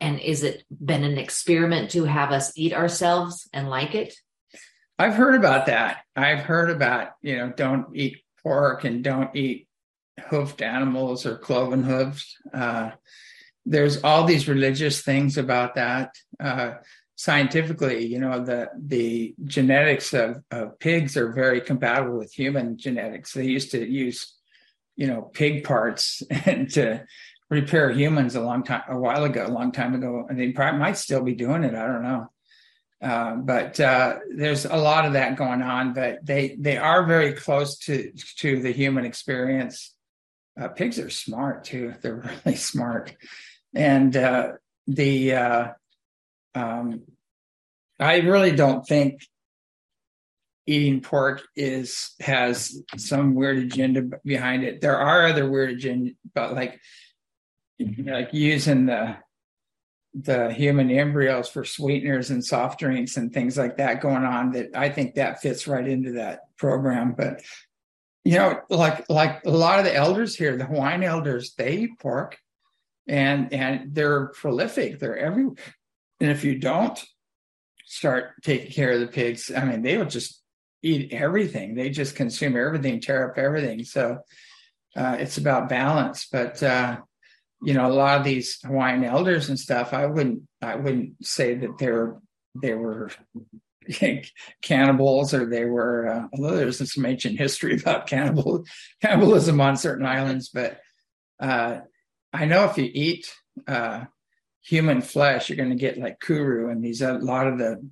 [0.00, 4.14] and is it been an experiment to have us eat ourselves and like it?
[4.98, 6.02] I've heard about that.
[6.16, 9.66] I've heard about, you know, don't eat pork and don't eat
[10.28, 12.36] hoofed animals or cloven hooves.
[12.52, 12.90] Uh,
[13.64, 16.14] there's all these religious things about that.
[16.38, 16.74] Uh,
[17.16, 23.32] scientifically, you know, the the genetics of, of pigs are very compatible with human genetics.
[23.32, 24.34] They used to use,
[24.96, 27.04] you know, pig parts and to
[27.50, 30.78] repair humans a long time, a while ago, a long time ago, and they probably
[30.78, 31.74] might still be doing it.
[31.74, 32.30] I don't know.
[33.02, 35.92] Uh, but uh, there's a lot of that going on.
[35.92, 39.94] But they they are very close to to the human experience.
[40.58, 43.14] Uh, pigs are smart too; they're really smart,
[43.74, 44.52] and uh,
[44.86, 45.68] the uh,
[46.54, 47.02] um,
[47.98, 49.26] I really don't think
[50.66, 54.80] eating pork is has some weird agenda behind it.
[54.80, 56.78] There are other weird agenda, but like
[58.04, 59.16] like using the
[60.12, 64.70] the human embryos for sweeteners and soft drinks and things like that going on that
[64.74, 67.14] I think that fits right into that program.
[67.16, 67.42] But
[68.24, 71.98] you know, like like a lot of the elders here, the Hawaiian elders, they eat
[72.00, 72.38] pork
[73.06, 74.98] and and they're prolific.
[74.98, 75.56] They're everywhere.
[76.20, 77.02] And if you don't
[77.86, 80.42] start taking care of the pigs, I mean, they will just
[80.82, 81.74] eat everything.
[81.74, 83.84] They just consume everything, tear up everything.
[83.84, 84.18] So
[84.96, 86.26] uh, it's about balance.
[86.30, 86.98] But uh,
[87.62, 91.54] you know, a lot of these Hawaiian elders and stuff, I wouldn't, I wouldn't say
[91.54, 92.20] that they were,
[92.54, 93.10] they were
[94.62, 98.64] cannibals or they were, uh, although there's some ancient history about cannibal,
[99.02, 100.80] cannibalism on certain islands, but
[101.40, 101.80] uh,
[102.32, 103.32] I know if you eat
[103.66, 104.04] uh,
[104.62, 107.88] human flesh, you're going to get like kuru, and these a lot of the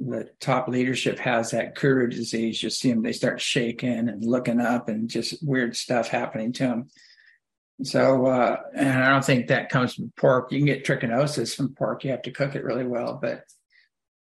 [0.00, 2.62] the top leadership has that kuru disease.
[2.62, 6.64] You see them; they start shaking and looking up, and just weird stuff happening to
[6.64, 6.88] them.
[7.82, 10.52] So, uh, and I don't think that comes from pork.
[10.52, 12.04] You can get trichinosis from pork.
[12.04, 13.18] You have to cook it really well.
[13.20, 13.44] But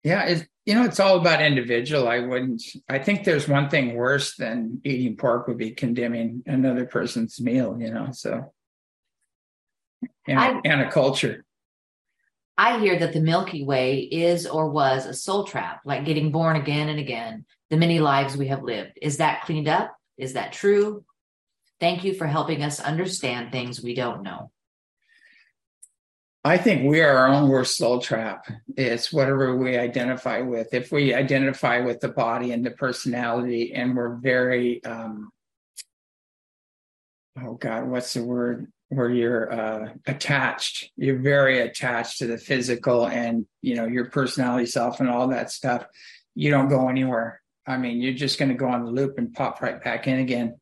[0.04, 2.08] yeah, it's, you know, it's all about individual.
[2.08, 6.86] I wouldn't, I think there's one thing worse than eating pork would be condemning another
[6.86, 8.52] person's meal, you know, so.
[10.28, 11.46] And, I, and a culture.
[12.58, 16.56] I hear that the Milky Way is or was a soul trap, like getting born
[16.56, 18.98] again and again, the many lives we have lived.
[19.02, 19.96] Is that cleaned up?
[20.18, 21.04] Is that true?
[21.84, 24.52] Thank you for helping us understand things we don't know.
[26.42, 28.48] I think we are our own worst soul trap.
[28.78, 30.74] It's whatever we identify with.
[30.74, 35.30] If we identify with the body and the personality, and we're very, um,
[37.44, 38.72] oh God, what's the word?
[38.88, 44.68] Where you're uh, attached, you're very attached to the physical and you know your personality
[44.68, 45.86] self and all that stuff.
[46.34, 47.42] You don't go anywhere.
[47.68, 50.20] I mean, you're just going to go on the loop and pop right back in
[50.20, 50.56] again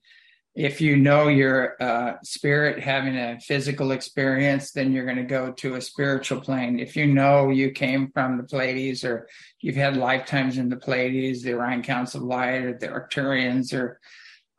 [0.54, 5.52] if you know your uh, spirit having a physical experience, then you're going to go
[5.54, 6.80] to a spiritual plane.
[6.80, 9.28] If you know you came from the Pleiades or
[9.62, 14.00] you've had lifetimes in the Pleiades, the Orion Council of Light, or the Arcturians or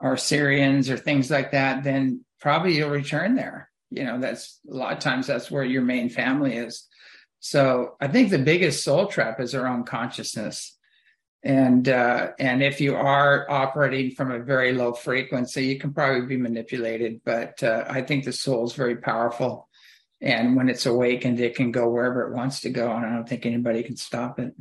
[0.01, 3.71] or Sirians or things like that, then probably you'll return there.
[3.93, 6.89] you know that's a lot of times that's where your main family is
[7.41, 10.79] so i think the biggest soul trap is our own consciousness
[11.45, 16.27] and uh, and if you are operating from a very low frequency you can probably
[16.27, 19.69] be manipulated but uh, i think the soul is very powerful.
[20.21, 23.29] And when it's awakened it can go wherever it wants to go and i don't
[23.29, 24.55] think anybody can stop it.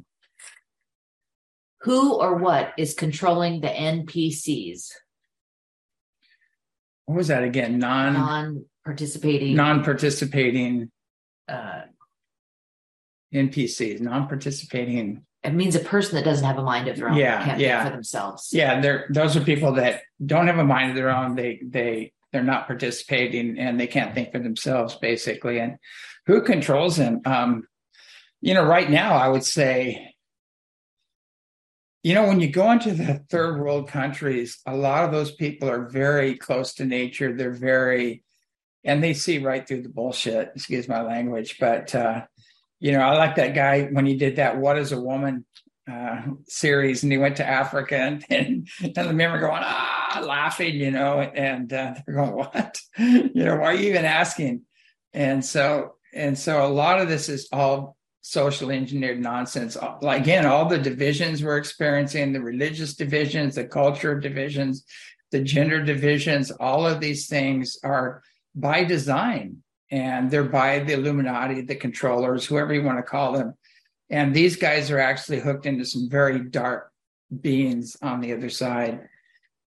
[1.82, 4.90] Who or what is controlling the npcs
[7.12, 7.78] what was that again?
[7.78, 9.56] Non non-participating.
[9.56, 10.90] non-participating.
[11.48, 11.82] Uh,
[13.34, 17.44] npcs non-participating it means a person that doesn't have a mind of their own Yeah,
[17.44, 17.80] can't yeah.
[17.80, 18.50] think for themselves.
[18.52, 21.36] Yeah they're those are people that don't have a mind of their own.
[21.36, 25.60] They they they're not participating and they can't think for themselves basically.
[25.60, 25.78] And
[26.28, 27.22] who controls them?
[27.26, 27.64] Um
[28.44, 30.16] you know right now i would say
[32.02, 35.70] you know when you go into the third world countries a lot of those people
[35.70, 37.34] are very close to nature.
[37.36, 38.24] They're very
[38.84, 42.26] and they see right through the bullshit excuse my language but uh
[42.82, 45.46] you know i like that guy when he did that what is a woman
[45.90, 49.92] uh series and he went to africa and and, and the men were going ah
[50.20, 52.80] laughing you know and uh, they're going what?
[52.98, 54.64] You know why are you even asking?
[55.14, 59.78] And so and so a lot of this is all social engineered nonsense.
[60.02, 64.86] Like again all the divisions we're experiencing the religious divisions the culture divisions
[65.32, 68.22] the gender divisions all of these things are
[68.54, 73.54] by design and they're by the illuminati the controllers whoever you want to call them.
[74.10, 76.92] And these guys are actually hooked into some very dark
[77.42, 79.08] beings on the other side.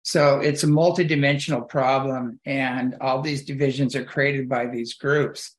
[0.03, 5.57] So it's a multidimensional problem and all these divisions are created by these groups.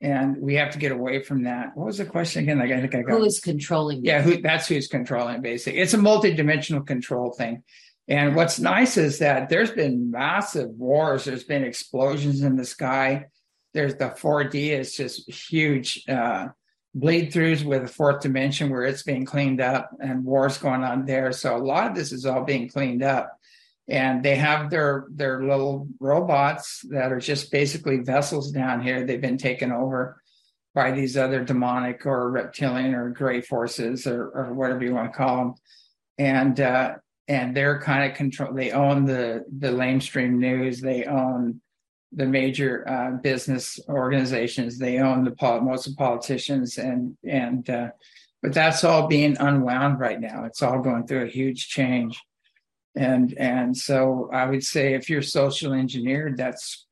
[0.00, 1.76] And we have to get away from that.
[1.76, 2.58] What was the question again?
[2.58, 5.78] Like i think i got who is controlling yeah who that's who's controlling basically.
[5.78, 7.62] It's a multi-dimensional control thing.
[8.08, 11.24] And what's nice is that there's been massive wars.
[11.24, 13.26] There's been explosions in the sky
[13.74, 16.48] there's the 4d is just huge uh
[16.94, 21.06] bleed throughs with the fourth dimension where it's being cleaned up and wars going on
[21.06, 21.32] there.
[21.32, 23.38] So a lot of this is all being cleaned up.
[23.88, 29.04] And they have their their little robots that are just basically vessels down here.
[29.04, 30.22] They've been taken over
[30.74, 35.18] by these other demonic or reptilian or gray forces or, or whatever you want to
[35.18, 35.54] call them.
[36.18, 36.94] And uh
[37.26, 40.80] and they're kind of control they own the the lamestream news.
[40.80, 41.60] They own
[42.14, 44.78] the major uh, business organizations.
[44.78, 47.90] They own the pol- most of politicians and and uh,
[48.42, 50.44] but that's all being unwound right now.
[50.44, 52.20] It's all going through a huge change.
[52.94, 56.86] And and so i would say if you're social engineered that's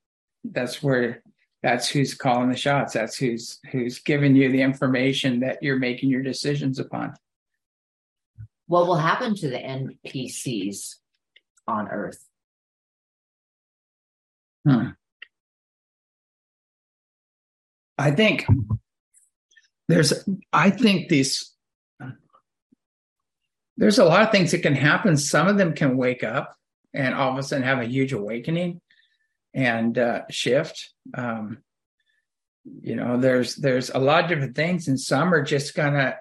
[0.45, 1.23] that's where
[1.63, 2.95] that's who's calling the shots.
[2.95, 7.15] That's who's who's giving you the information that you're making your decisions upon.
[8.67, 10.97] What will happen to the npcs
[11.67, 12.25] on earth?
[14.67, 14.91] Hmm.
[18.01, 18.47] I think
[19.89, 21.53] there's, I think these,
[23.77, 25.19] there's a lot of things that can happen.
[25.19, 26.57] Some of them can wake up
[26.95, 28.81] and all of a sudden have a huge awakening
[29.53, 30.95] and uh, shift.
[31.13, 31.59] Um,
[32.83, 36.17] you know, there's there's a lot of different things, and some are just gonna.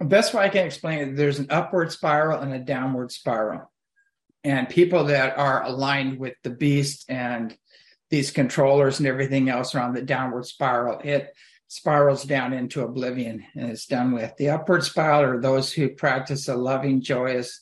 [0.00, 3.70] Best way I can explain it, there's an upward spiral and a downward spiral,
[4.42, 7.56] and people that are aligned with the beast and
[8.10, 11.00] these controllers and everything else are on the downward spiral.
[11.02, 11.34] It
[11.68, 14.36] spirals down into oblivion and it's done with.
[14.36, 17.60] The upward spiral are those who practice a loving, joyous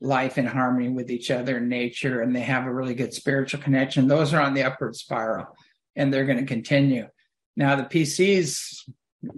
[0.00, 3.60] life in harmony with each other and nature, and they have a really good spiritual
[3.60, 4.08] connection.
[4.08, 5.54] Those are on the upward spiral
[5.96, 7.06] and they're going to continue.
[7.56, 8.88] Now, the PCs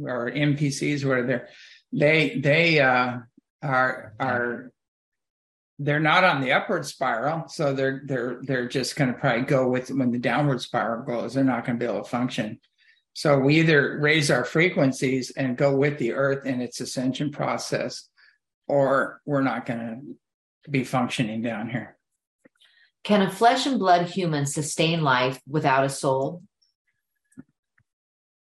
[0.01, 1.49] or NPCs, where they're
[1.93, 3.19] they they uh,
[3.62, 4.73] are are
[5.85, 9.68] they're not on the upward spiral, so they're they're they're just going to probably go
[9.68, 11.35] with when the downward spiral goes.
[11.35, 12.61] They're not going to be able to function.
[13.14, 18.09] So we either raise our frequencies and go with the earth in its ascension process,
[18.68, 20.16] or we're not going
[20.64, 21.99] to be functioning down here.
[23.05, 26.42] can a flesh and blood human sustain life without a soul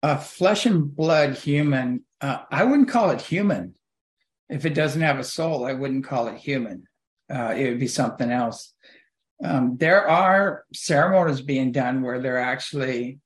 [0.02, 3.74] A flesh and blood human, uh, I wouldn't call it human.
[4.48, 6.84] If it doesn't have a soul, I wouldn't call it human.
[7.32, 8.72] Uh, it would be something else.
[9.44, 13.20] Um, there are ceremonies being done where they're actually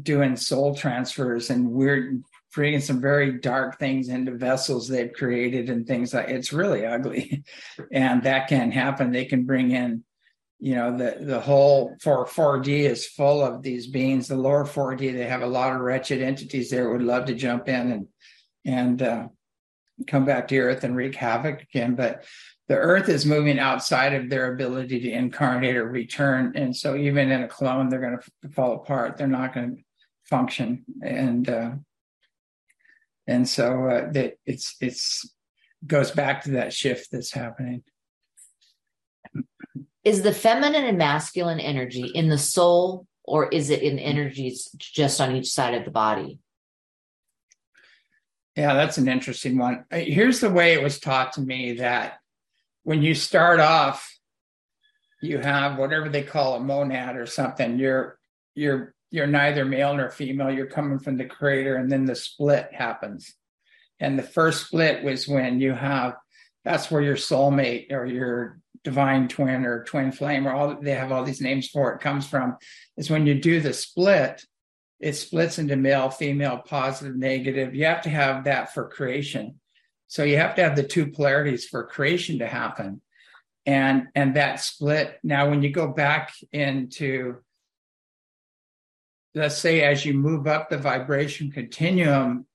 [0.00, 2.18] doing soul transfers and we're
[2.54, 7.44] bringing some very dark things into vessels they've created and things like it's really ugly.
[7.92, 9.12] And that can happen.
[9.12, 10.04] They can bring in
[10.62, 14.98] you know the the whole for 4d is full of these beings the lower 4d
[15.14, 18.06] they have a lot of wretched entities there would love to jump in and
[18.66, 19.26] and uh
[20.06, 21.94] come back to earth and wreak havoc again.
[21.94, 22.24] But
[22.70, 26.52] the earth is moving outside of their ability to incarnate or return.
[26.54, 29.16] And so even in a clone they're going to fall apart.
[29.16, 29.82] They're not going to
[30.22, 30.84] function.
[31.02, 31.70] And uh,
[33.26, 35.28] and so uh, that it's it's
[35.84, 37.82] goes back to that shift that's happening.
[40.04, 45.20] Is the feminine and masculine energy in the soul or is it in energies just
[45.20, 46.38] on each side of the body?
[48.54, 49.86] Yeah that's an interesting one.
[49.90, 52.19] Uh, here's the way it was taught to me that
[52.84, 54.18] when you start off,
[55.22, 57.78] you have whatever they call a monad or something.
[57.78, 58.18] You're
[58.54, 60.50] you're you're neither male nor female.
[60.50, 63.34] You're coming from the creator, and then the split happens.
[63.98, 66.14] And the first split was when you have
[66.64, 71.12] that's where your soulmate or your divine twin or twin flame or all they have
[71.12, 72.56] all these names for it comes from
[72.96, 74.42] is when you do the split
[75.00, 79.60] it splits into male female positive negative you have to have that for creation
[80.10, 83.00] so you have to have the two polarities for creation to happen.
[83.64, 85.20] And and that split.
[85.22, 87.36] Now, when you go back into
[89.36, 92.46] let's say as you move up the vibration continuum,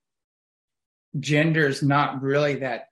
[1.18, 2.90] gender is not really that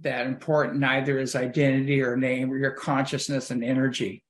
[0.00, 0.80] that important.
[0.80, 4.22] Neither is identity or name or your consciousness and energy.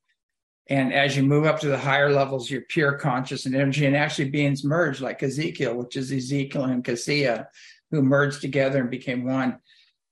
[0.68, 3.96] And as you move up to the higher levels, your pure conscious and energy, and
[3.96, 7.48] actually beings merge, like Ezekiel, which is Ezekiel and Cassia,
[7.94, 9.58] who merged together and became one.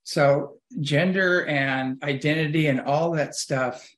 [0.03, 3.89] So gender and identity and all that stuff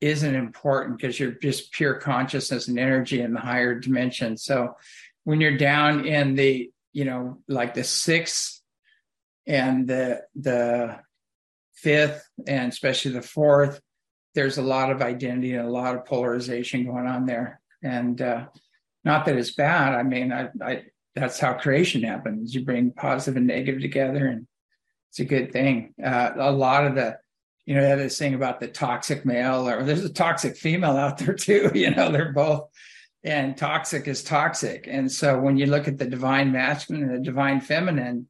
[0.00, 4.36] isn't important because you're just pure consciousness and energy in the higher dimension.
[4.36, 4.76] So
[5.24, 8.60] when you're down in the, you know, like the sixth
[9.46, 10.98] and the the
[11.74, 13.80] fifth and especially the fourth,
[14.34, 17.60] there's a lot of identity and a lot of polarization going on there.
[17.82, 18.46] And uh,
[19.04, 19.94] not that it's bad.
[19.94, 20.82] I mean, I, I
[21.14, 22.54] that's how creation happens.
[22.54, 24.46] You bring positive and negative together, and
[25.10, 25.94] it's a good thing.
[26.02, 27.18] Uh, a lot of the,
[27.66, 31.34] you know, this thing about the toxic male, or there's a toxic female out there
[31.34, 31.70] too.
[31.74, 32.68] You know, they're both,
[33.24, 34.86] and toxic is toxic.
[34.90, 38.28] And so when you look at the divine masculine and the divine feminine,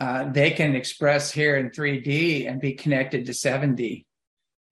[0.00, 4.06] uh, they can express here in 3D and be connected to 7D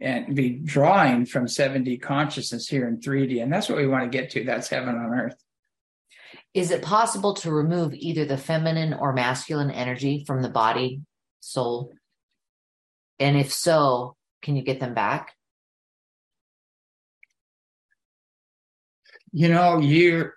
[0.00, 3.42] and be drawing from 7D consciousness here in 3D.
[3.42, 4.44] And that's what we want to get to.
[4.44, 5.36] That's heaven on earth.
[6.54, 11.02] Is it possible to remove either the feminine or masculine energy from the body,
[11.40, 11.92] soul?
[13.18, 15.34] And if so, can you get them back?
[19.32, 20.30] You know, you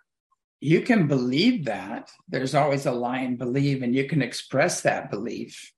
[0.60, 2.12] you can believe that.
[2.30, 5.74] There's always a lie line believe, and you can express that belief.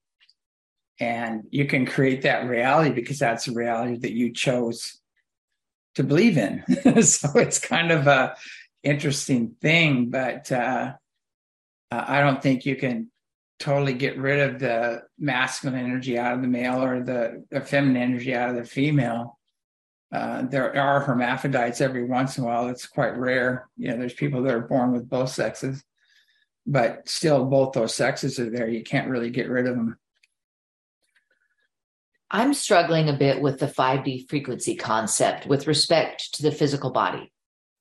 [1.00, 5.00] And you can create that reality because that's a reality that you chose
[5.96, 6.64] to believe in.
[7.04, 8.36] so it's kind of a
[8.84, 10.94] interesting thing, but uh,
[11.92, 13.10] I don't think you can
[13.60, 18.02] totally get rid of the masculine energy out of the male or the, the feminine
[18.02, 19.40] energy out of the female.
[20.12, 22.68] Uh, there are hermaphrodites every once in a while.
[22.68, 23.68] It's quite rare.
[23.78, 25.84] You know, there's people that are born with both sexes,
[26.68, 28.70] but still, both those sexes are there.
[28.70, 29.98] You can't really get rid of them.
[32.30, 37.33] I'm struggling a bit with the 5D frequency concept with respect to the physical body.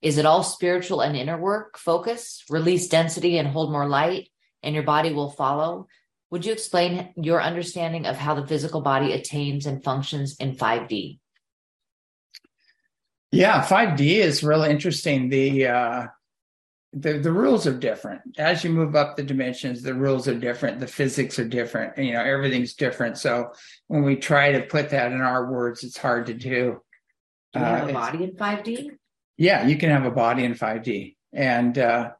[0.03, 4.27] Is it all spiritual and inner work, focus, release density and hold more light,
[4.61, 5.87] and your body will follow?
[6.29, 11.19] Would you explain your understanding of how the physical body attains and functions in 5D?
[13.31, 15.29] Yeah, 5D is really interesting.
[15.29, 16.07] The uh,
[16.91, 19.83] the the rules are different as you move up the dimensions.
[19.83, 20.81] The rules are different.
[20.81, 21.97] The physics are different.
[21.97, 23.17] You know, everything's different.
[23.17, 23.53] So
[23.87, 26.81] when we try to put that in our words, it's hard to do.
[27.53, 28.89] Do you have uh, a body in 5D?
[29.37, 31.15] Yeah, you can have a body in 5D.
[31.33, 32.11] And uh,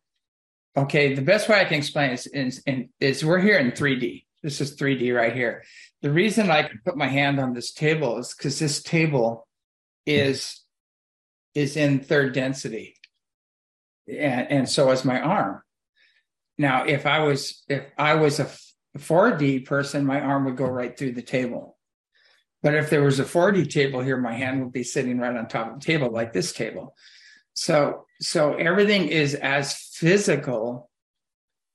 [0.75, 2.63] okay, the best way I can explain is, is,
[2.99, 4.25] is we're here in 3D.
[4.41, 5.63] This is 3D right here.
[6.01, 9.47] The reason I can put my hand on this table is because this table
[10.05, 10.59] is
[11.55, 12.95] is in third density,
[14.07, 15.61] and, and so is my arm.
[16.57, 18.49] Now, if I was if I was a
[18.97, 21.72] 4D person, my arm would go right through the table.
[22.63, 25.47] But if there was a 4D table here, my hand would be sitting right on
[25.47, 26.95] top of the table, like this table.
[27.53, 30.89] So, so everything is as physical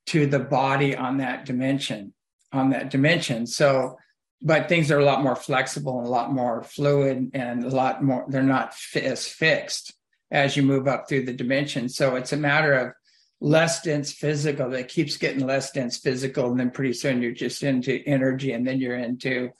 [0.06, 2.14] to the body on that dimension,
[2.52, 3.46] on that dimension.
[3.46, 3.98] So,
[4.40, 8.02] but things are a lot more flexible and a lot more fluid and a lot
[8.02, 9.94] more, they're not as fixed
[10.30, 11.90] as you move up through the dimension.
[11.90, 12.92] So it's a matter of
[13.40, 16.50] less dense physical that keeps getting less dense physical.
[16.50, 19.50] And then pretty soon you're just into energy and then you're into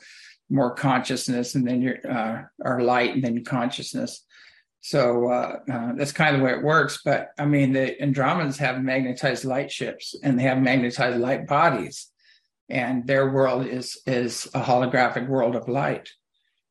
[0.51, 4.25] more consciousness and then you're uh, or light and then consciousness
[4.81, 8.57] so uh, uh, that's kind of the way it works but i mean the andromedans
[8.57, 12.11] have magnetized light ships and they have magnetized light bodies
[12.69, 16.11] and their world is is a holographic world of light.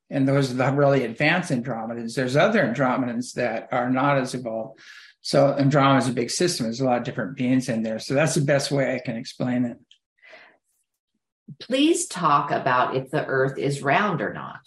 [0.09, 2.15] And those are the really advanced Andromedans.
[2.15, 4.79] There's other Andromedans that are not as evolved.
[5.21, 6.65] So Andromeda is a big system.
[6.65, 7.99] There's a lot of different beings in there.
[7.99, 9.77] So that's the best way I can explain it.
[11.59, 14.59] Please talk about if the Earth is round or not.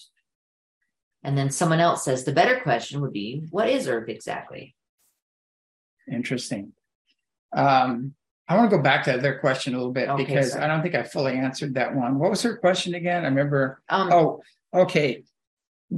[1.22, 4.74] And then someone else says the better question would be, what is Earth exactly?
[6.10, 6.72] Interesting.
[7.54, 8.14] Um,
[8.48, 10.64] I want to go back to their question a little bit Okay, because sorry.
[10.64, 12.18] I don't think I fully answered that one.
[12.18, 13.24] What was her question again?
[13.24, 13.80] I remember.
[13.88, 14.42] Um, Oh,
[14.74, 15.22] okay.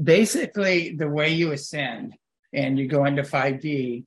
[0.03, 2.15] Basically, the way you ascend
[2.53, 4.05] and you go into 5D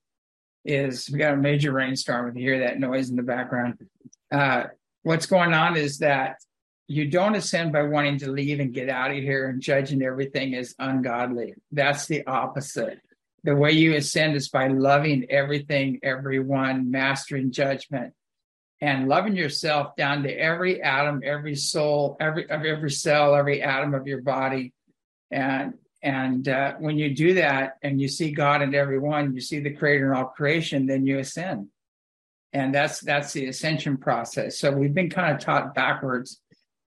[0.63, 2.28] is we got a major rainstorm.
[2.30, 3.80] If you hear that noise in the background,
[4.32, 4.65] uh,
[5.03, 6.38] what's going on is that
[6.88, 10.54] you don't ascend by wanting to leave and get out of here and judging everything
[10.54, 11.56] is ungodly.
[11.72, 13.00] That's the opposite.
[13.44, 18.14] The way you ascend is by loving everything, everyone, mastering judgment,
[18.82, 23.94] and loving yourself down to every atom, every soul, every of every cell, every atom
[23.94, 24.74] of your body.
[25.32, 29.60] And and uh, when you do that and you see God in everyone, you see
[29.60, 31.68] the creator in all creation, then you ascend.
[32.54, 34.60] And that's that's the ascension process.
[34.60, 36.42] So we've been kind of taught backwards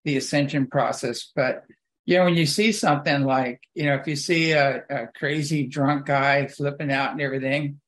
[0.09, 1.31] the ascension process.
[1.37, 1.65] But
[2.07, 5.67] you know, when you see something like, you know, if you see a, a crazy
[5.67, 7.81] drunk guy flipping out and everything,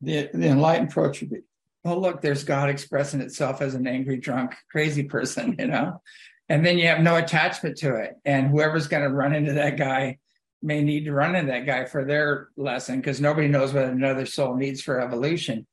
[0.00, 1.42] the, the enlightened approach would be,
[1.84, 6.02] oh, look, there's God expressing itself as an angry, drunk, crazy person, you know?
[6.48, 8.14] And then you have no attachment to it.
[8.24, 10.18] And whoever's going to run into that guy
[10.60, 14.26] may need to run into that guy for their lesson because nobody knows what another
[14.26, 15.64] soul needs for evolution.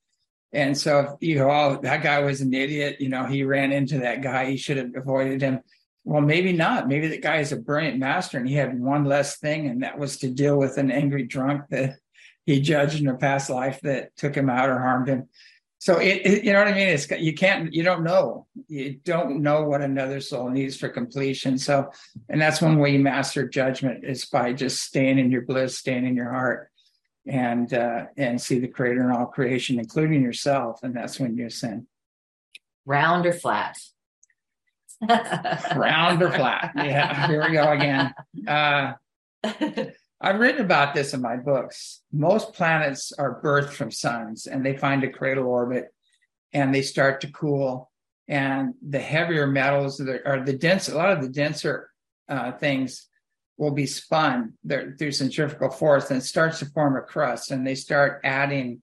[0.53, 3.71] And so if you go, oh, that guy was an idiot, you know, he ran
[3.71, 5.61] into that guy, he should have avoided him.
[6.07, 6.87] Well, maybe not.
[6.87, 9.99] Maybe the guy is a brilliant master and he had one less thing, and that
[9.99, 11.97] was to deal with an angry drunk that
[12.45, 15.27] he judged in a past life that took him out or harmed him.
[15.79, 16.87] So it, it you know what I mean?
[16.87, 18.47] It's you can't you don't know.
[18.69, 21.57] You don't know what another soul needs for completion.
[21.57, 21.91] So
[22.29, 26.07] and that's one way you master judgment is by just staying in your bliss, staying
[26.07, 26.71] in your heart
[27.25, 30.79] and uh and see the creator in all creation, including yourself.
[30.83, 31.85] And that's when you ascend.
[32.85, 33.75] round or flat?
[35.01, 36.71] Round or flat.
[36.75, 38.13] Yeah, here we go again.
[38.47, 38.93] Uh,
[40.19, 42.01] I've written about this in my books.
[42.11, 45.93] Most planets are birthed from suns and they find a cradle orbit
[46.53, 47.91] and they start to cool.
[48.27, 51.89] And the heavier metals that are the dense, a lot of the denser
[52.27, 53.07] uh, things
[53.57, 57.75] will be spun there through centrifugal force and starts to form a crust and they
[57.75, 58.81] start adding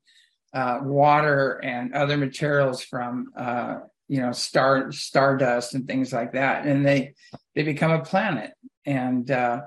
[0.53, 6.67] uh, water and other materials from uh, you know star stardust and things like that.
[6.67, 7.15] And they
[7.55, 8.53] they become a planet.
[8.85, 9.63] And uh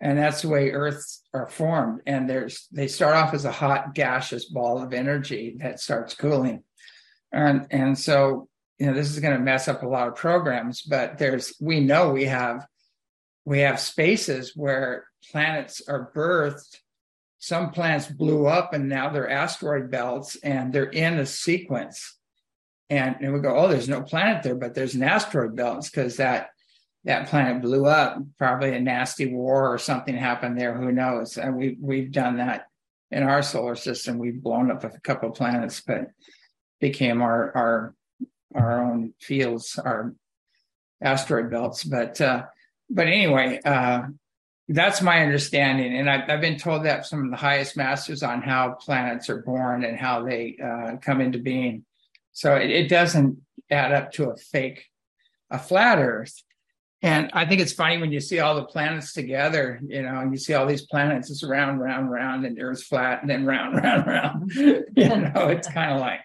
[0.00, 2.00] and that's the way earths are formed.
[2.06, 6.62] And there's they start off as a hot gaseous ball of energy that starts cooling.
[7.32, 10.82] And and so you know this is going to mess up a lot of programs
[10.82, 12.66] but there's we know we have
[13.44, 16.78] we have spaces where planets are birthed.
[17.38, 22.16] Some planets blew up and now they're asteroid belts and they're in a sequence
[22.90, 26.16] and, and we go, oh, there's no planet there, but there's an asteroid belt because
[26.16, 26.50] that
[27.04, 28.18] that planet blew up.
[28.38, 30.74] Probably a nasty war or something happened there.
[30.74, 31.36] Who knows?
[31.36, 32.66] And we we've done that
[33.10, 34.18] in our solar system.
[34.18, 36.08] We've blown up a couple of planets, but
[36.80, 37.94] became our our
[38.54, 40.14] our own fields, our
[41.00, 41.84] asteroid belts.
[41.84, 42.44] But uh,
[42.90, 44.02] but anyway, uh,
[44.68, 48.40] that's my understanding, and I've, I've been told that some of the highest masters on
[48.40, 51.84] how planets are born and how they uh, come into being.
[52.34, 53.38] So it, it doesn't
[53.70, 54.86] add up to a fake,
[55.50, 56.42] a flat Earth.
[57.00, 60.32] And I think it's funny when you see all the planets together, you know, and
[60.32, 63.76] you see all these planets, it's round, round, round, and Earth's flat, and then round,
[63.82, 64.52] round, round.
[64.54, 66.20] you know, it's kind of like,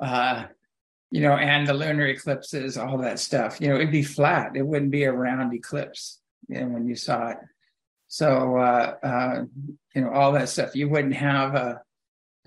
[0.00, 0.44] uh,
[1.10, 3.60] you know, and the lunar eclipses, all that stuff.
[3.60, 4.56] You know, it'd be flat.
[4.56, 7.38] It wouldn't be a round eclipse, you know, when you saw it.
[8.08, 9.44] So, uh, uh,
[9.94, 10.76] you know, all that stuff.
[10.76, 11.80] You wouldn't have a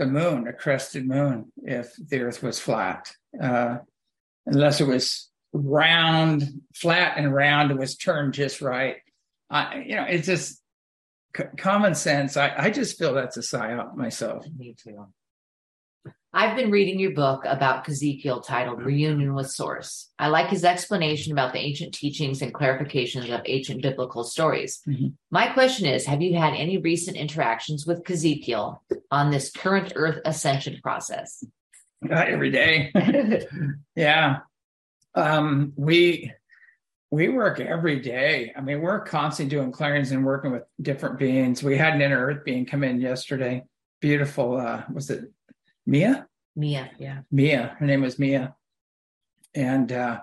[0.02, 3.78] the moon, a crested moon, if the Earth was flat, uh,
[4.48, 7.70] unless it was round, flat and round.
[7.70, 8.96] It was turned just right.
[9.52, 10.60] I, you know, it's just
[11.38, 12.36] c- common sense.
[12.36, 14.44] I, I just feel that's a psyop myself.
[14.58, 15.06] Me too.
[16.34, 20.10] I've been reading your book about Ezekiel titled Reunion with Source.
[20.18, 24.82] I like his explanation about the ancient teachings and clarifications of ancient biblical stories.
[24.88, 25.14] Mhm.
[25.30, 30.20] My question is Have you had any recent interactions with Ezekiel on this current Earth
[30.24, 31.44] ascension process?
[32.02, 32.94] Not every day.
[33.96, 34.40] yeah.
[35.16, 36.32] Um, we
[37.12, 38.54] we work every day.
[38.56, 41.62] I mean, we're constantly doing clearings and working with different beings.
[41.62, 43.64] We had an inner earth being come in yesterday.
[44.00, 44.56] Beautiful.
[44.56, 45.30] Uh, was it
[45.86, 46.28] Mia?
[46.56, 47.22] Mia, yeah.
[47.32, 47.76] Mia.
[47.80, 48.56] Her name was Mia.
[49.54, 50.22] And uh,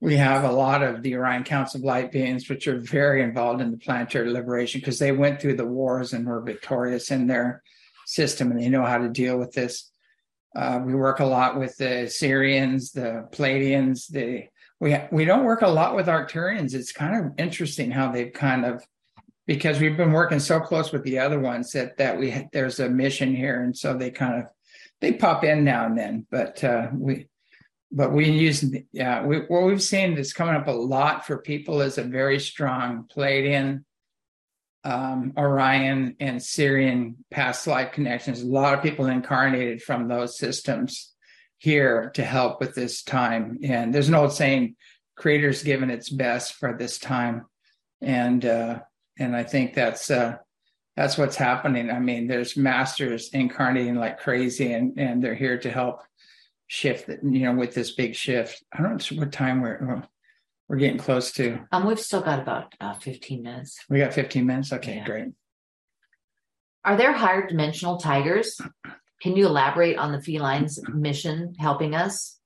[0.00, 3.60] we have a lot of the Orion Council of Light beings, which are very involved
[3.60, 7.62] in the planetary liberation because they went through the wars and were victorious in their
[8.06, 9.90] system and they know how to deal with this.
[10.56, 14.08] Uh, we work a lot with the Sirians, the Pleiadians.
[14.08, 14.44] The
[14.80, 16.74] we we don't work a lot with Arcturians.
[16.74, 18.84] It's kind of interesting how they've kind of
[19.46, 22.88] because we've been working so close with the other ones that that we there's a
[22.88, 24.50] mission here, and so they kind of
[25.00, 26.26] they pop in now and then.
[26.30, 27.26] But uh, we
[27.92, 31.80] but we use yeah we, what we've seen that's coming up a lot for people
[31.80, 33.84] is a very strong Pleiadian
[34.84, 38.40] um, Orion and Sirian past life connections.
[38.40, 41.12] A lot of people incarnated from those systems
[41.58, 43.58] here to help with this time.
[43.62, 44.76] And there's an old saying,
[45.16, 47.46] "Creator's given its best for this time,"
[48.00, 48.80] and uh,
[49.18, 50.36] and I think that's uh,
[51.00, 51.90] that's what's happening.
[51.90, 56.02] I mean, there's masters incarnating like crazy, and and they're here to help
[56.66, 58.62] shift that you know with this big shift.
[58.70, 60.02] I don't know what time we're
[60.68, 61.58] we're getting close to.
[61.72, 63.78] Um we've still got about uh, 15 minutes.
[63.88, 64.74] We got 15 minutes?
[64.74, 65.06] Okay yeah.
[65.06, 65.28] great.
[66.84, 68.60] Are there higher dimensional tigers?
[69.22, 72.38] Can you elaborate on the felines mission helping us?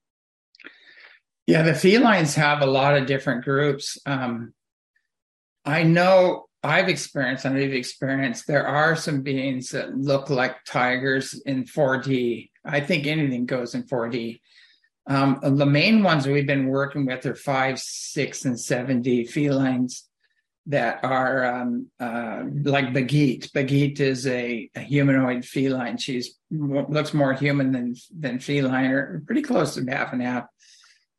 [1.48, 3.98] Yeah the felines have a lot of different groups.
[4.06, 4.54] Um
[5.64, 11.34] i know I've experienced and we've experienced, there are some beings that look like tigers
[11.44, 12.50] in 4D.
[12.64, 14.40] I think anything goes in 4D.
[15.06, 20.08] Um, the main ones we've been working with are five, six, and 7D felines
[20.66, 23.50] that are um, uh, like Bagit.
[23.52, 25.98] Bagit is a, a, humanoid feline.
[25.98, 30.46] She's looks more human than than feline, or pretty close to half and half.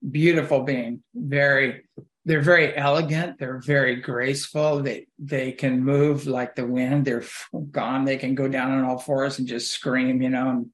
[0.09, 1.83] Beautiful being, very
[2.25, 3.37] they're very elegant.
[3.37, 4.81] They're very graceful.
[4.81, 7.05] They they can move like the wind.
[7.05, 7.23] They're
[7.71, 8.05] gone.
[8.05, 10.69] They can go down on all fours and just scream you know and,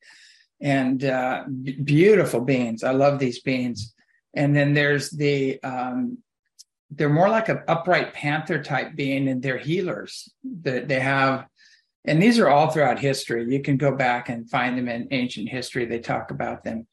[0.62, 1.44] and uh,
[1.84, 3.94] beautiful beings i love these beings
[4.34, 6.18] and then there's the um,
[6.90, 10.32] they're more like an upright panther type being and they're healers
[10.62, 11.46] that they have.
[12.04, 13.46] And these are all throughout history.
[13.48, 15.86] You can go back and find them in ancient history.
[15.86, 16.88] They talk about them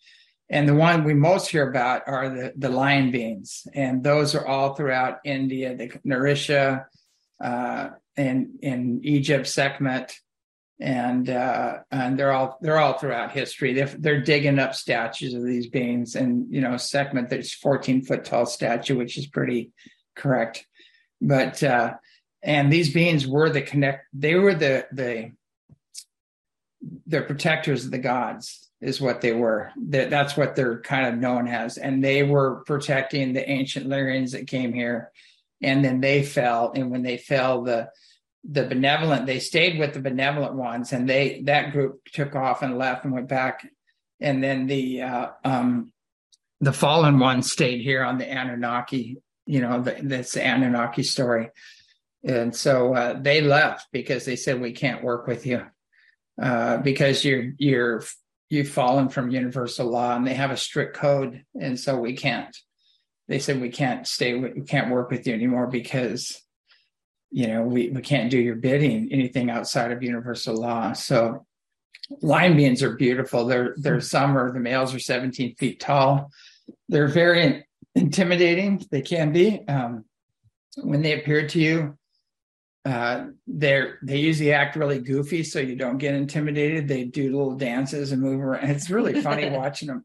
[0.51, 3.66] and the one we most hear about are the, the lion beings.
[3.74, 6.86] And those are all throughout India, the Narisha,
[7.42, 10.14] uh, and in Egypt, Sekhmet,
[10.80, 13.74] and uh, and they're all they're all throughout history.
[13.74, 18.24] They're, they're digging up statues of these beings, and you know Sekhmet, there's 14 foot
[18.24, 19.70] tall statue, which is pretty
[20.16, 20.66] correct.
[21.20, 21.94] But uh,
[22.42, 24.07] and these beings were the connect.
[24.12, 25.32] They were the the
[27.07, 29.70] the protectors of the gods is what they were.
[29.89, 34.33] That that's what they're kind of known as, and they were protecting the ancient Lyrians
[34.33, 35.11] that came here,
[35.62, 36.72] and then they fell.
[36.74, 37.91] And when they fell, the
[38.49, 42.79] the benevolent they stayed with the benevolent ones, and they that group took off and
[42.79, 43.68] left and went back,
[44.20, 45.93] and then the uh, um,
[46.61, 49.18] the fallen ones stayed here on the Anunnaki.
[49.47, 51.51] You know, the, that's the Anunnaki story.
[52.24, 55.64] And so uh, they left because they said we can't work with you
[56.41, 58.03] uh, because you're you're
[58.51, 61.44] you've fallen from universal law and they have a strict code.
[61.61, 62.57] And so we can't
[63.28, 66.42] they said we can't stay we can't work with you anymore because
[67.30, 70.92] you know we, we can't do your bidding anything outside of universal law.
[70.94, 71.46] So
[72.22, 73.44] lion beans are beautiful.
[73.44, 76.30] They're they're are the males are 17 feet tall.
[76.88, 78.84] They're very intimidating.
[78.90, 79.62] They can be.
[79.68, 80.05] Um,
[80.76, 81.99] when they appear to you
[82.89, 86.89] uh, they're they usually act really goofy so you don't get intimidated.
[86.89, 88.70] They do little dances and move around.
[88.70, 90.05] It's really funny watching them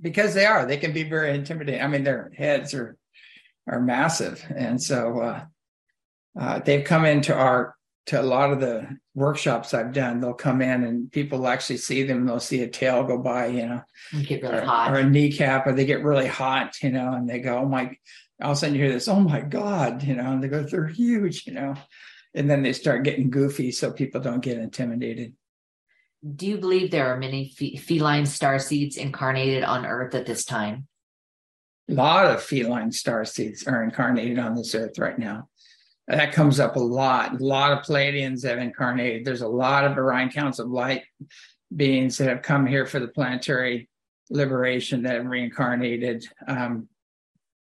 [0.00, 1.82] because they are they can be very intimidating.
[1.82, 2.96] I mean their heads are
[3.66, 4.44] are massive.
[4.54, 5.44] And so uh,
[6.38, 7.74] uh, they've come into our
[8.06, 8.86] to a lot of the
[9.16, 10.20] workshops i've done.
[10.20, 12.24] They'll come in and people actually see them.
[12.24, 13.82] They'll see a tail go by you know
[14.22, 14.92] get really or, hot.
[14.92, 17.96] or a kneecap or they get really hot you know and they go oh my
[18.42, 20.62] all of a sudden you hear this, oh my God, you know, and they go,
[20.62, 21.74] they're huge, you know,
[22.34, 25.34] and then they start getting goofy so people don't get intimidated.
[26.34, 30.86] Do you believe there are many feline star seeds incarnated on Earth at this time?
[31.88, 35.48] A lot of feline star seeds are incarnated on this Earth right now.
[36.08, 37.40] That comes up a lot.
[37.40, 39.24] A lot of Pleiadians have incarnated.
[39.24, 41.02] There's a lot of Orion Council of Light
[41.74, 43.88] beings that have come here for the planetary
[44.30, 46.24] liberation that have reincarnated.
[46.46, 46.88] Um,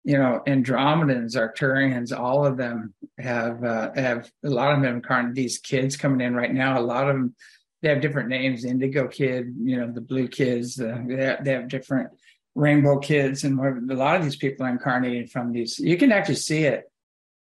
[0.03, 5.35] you know, Andromedans, Arcturians, all of them have uh, have a lot of them incarnate
[5.35, 6.79] these kids coming in right now.
[6.79, 7.35] A lot of them
[7.81, 10.79] they have different names: Indigo Kid, you know, the Blue Kids.
[10.79, 12.09] Uh, they, have, they have different
[12.55, 13.59] Rainbow Kids, and
[13.91, 15.79] a lot of these people are incarnated from these.
[15.79, 16.83] You can actually see it,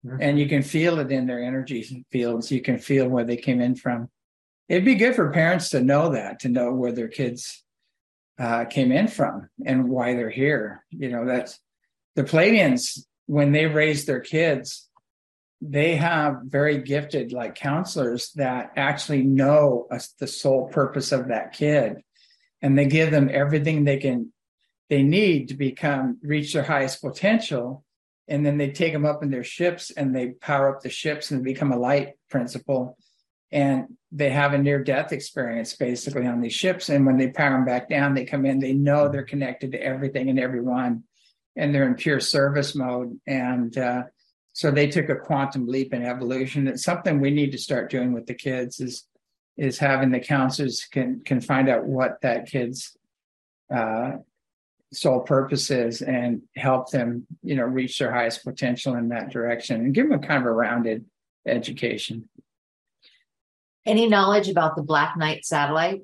[0.04, 0.18] mm-hmm.
[0.20, 2.50] and you can feel it in their energy fields.
[2.50, 4.11] You can feel where they came in from.
[4.68, 7.64] It'd be good for parents to know that, to know where their kids
[8.38, 10.84] uh, came in from and why they're here.
[10.90, 11.58] You know, that's
[12.16, 14.88] the Pleiadians, when they raise their kids,
[15.61, 19.86] they have very gifted like counselors that actually know
[20.18, 22.02] the sole purpose of that kid.
[22.62, 24.32] And they give them everything they can
[24.88, 27.84] they need to become reach their highest potential.
[28.26, 31.30] And then they take them up in their ships and they power up the ships
[31.30, 32.96] and become a light principle.
[33.52, 36.88] And they have a near death experience basically on these ships.
[36.88, 39.82] And when they power them back down they come in they know they're connected to
[39.82, 41.04] everything and everyone
[41.61, 43.20] and they're in pure service mode.
[43.26, 44.04] And uh,
[44.54, 46.66] so they took a quantum leap in evolution.
[46.66, 49.06] It's something we need to start doing with the kids is
[49.56, 52.96] is having the counselors can can find out what that kid's
[53.72, 54.12] uh,
[54.90, 59.76] sole purpose is and help them you know reach their highest potential in that direction
[59.76, 61.04] and give them kind of a rounded
[61.46, 62.28] education.
[63.84, 66.00] Any knowledge about the black knight satellite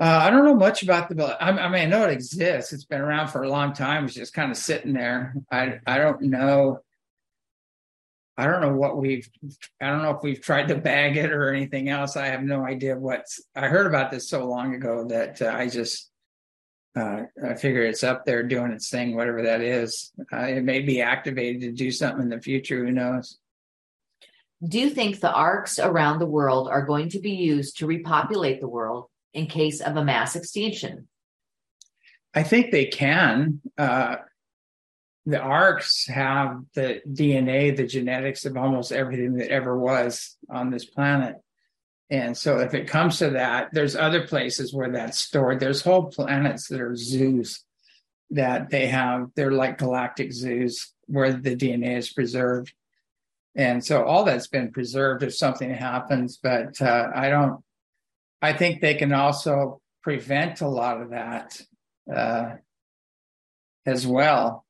[0.00, 1.24] uh, I don't know much about the.
[1.42, 2.72] I, I mean, I know it exists.
[2.72, 4.04] It's been around for a long time.
[4.04, 5.34] It's just kind of sitting there.
[5.50, 6.80] I I don't know.
[8.36, 9.28] I don't know what we've.
[9.80, 12.16] I don't know if we've tried to bag it or anything else.
[12.16, 13.40] I have no idea what's.
[13.56, 16.10] I heard about this so long ago that uh, I just.
[16.96, 20.12] Uh, I figure it's up there doing its thing, whatever that is.
[20.32, 22.84] Uh, it may be activated to do something in the future.
[22.84, 23.38] Who knows?
[24.66, 28.60] Do you think the arks around the world are going to be used to repopulate
[28.60, 31.08] the world in case of a mass extinction?
[32.34, 33.60] I think they can.
[33.76, 34.16] Uh,
[35.26, 40.84] the arks have the DNA, the genetics of almost everything that ever was on this
[40.84, 41.36] planet.
[42.10, 45.60] And so if it comes to that, there's other places where that's stored.
[45.60, 47.62] There's whole planets that are zoos
[48.30, 49.28] that they have.
[49.36, 52.72] They're like galactic zoos where the DNA is preserved.
[53.54, 57.62] And so all that's been preserved if something happens, but uh, I don't
[58.40, 61.60] I think they can also prevent a lot of that
[62.12, 62.52] uh,
[63.84, 64.64] as well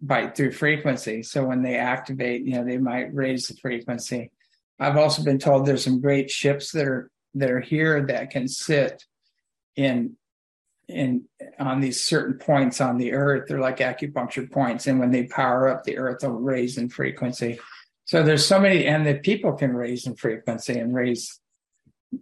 [0.00, 1.22] by through frequency.
[1.22, 4.30] So when they activate, you know, they might raise the frequency.
[4.78, 8.48] I've also been told there's some great ships that are that are here that can
[8.48, 9.04] sit
[9.76, 10.16] in
[10.88, 11.24] in
[11.58, 13.48] on these certain points on the earth.
[13.48, 17.58] They're like acupuncture points, and when they power up, the earth will raise in frequency.
[18.06, 21.40] So there's so many, and the people can raise in frequency and raise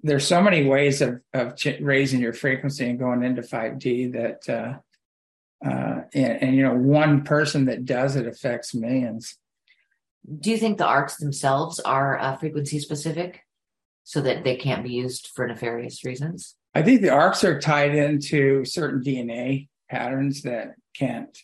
[0.02, 4.48] there's so many ways of of ch- raising your frequency and going into 5D that
[4.48, 9.36] uh, uh, and, and, you know one person that does it affects millions.
[10.40, 13.40] Do you think the arks themselves are uh, frequency specific,
[14.04, 16.56] so that they can't be used for nefarious reasons?
[16.74, 21.36] I think the arks are tied into certain DNA patterns that can't.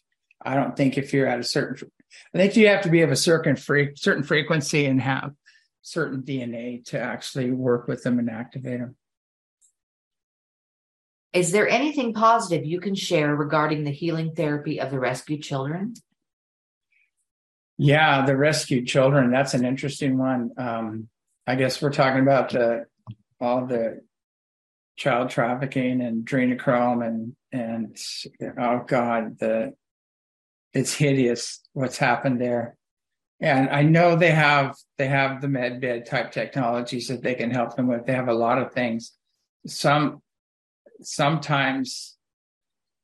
[0.44, 1.90] I don't think if you're at a certain,
[2.34, 5.32] I think you have to be of a certain free, certain frequency and have
[5.82, 8.96] certain DNA to actually work with them and activate them.
[11.32, 15.94] Is there anything positive you can share regarding the healing therapy of the rescued children?
[17.76, 19.30] Yeah, the rescued children.
[19.30, 20.50] That's an interesting one.
[20.56, 21.08] Um,
[21.46, 22.86] I guess we're talking about the,
[23.40, 24.00] all the
[24.96, 27.96] child trafficking and adrenochrome and and
[28.58, 29.72] oh god, the
[30.74, 32.76] it's hideous what's happened there
[33.40, 37.76] and I know they have they have the medbed type technologies that they can help
[37.76, 38.04] them with.
[38.04, 39.12] They have a lot of things.
[39.66, 40.22] Some
[41.00, 42.16] sometimes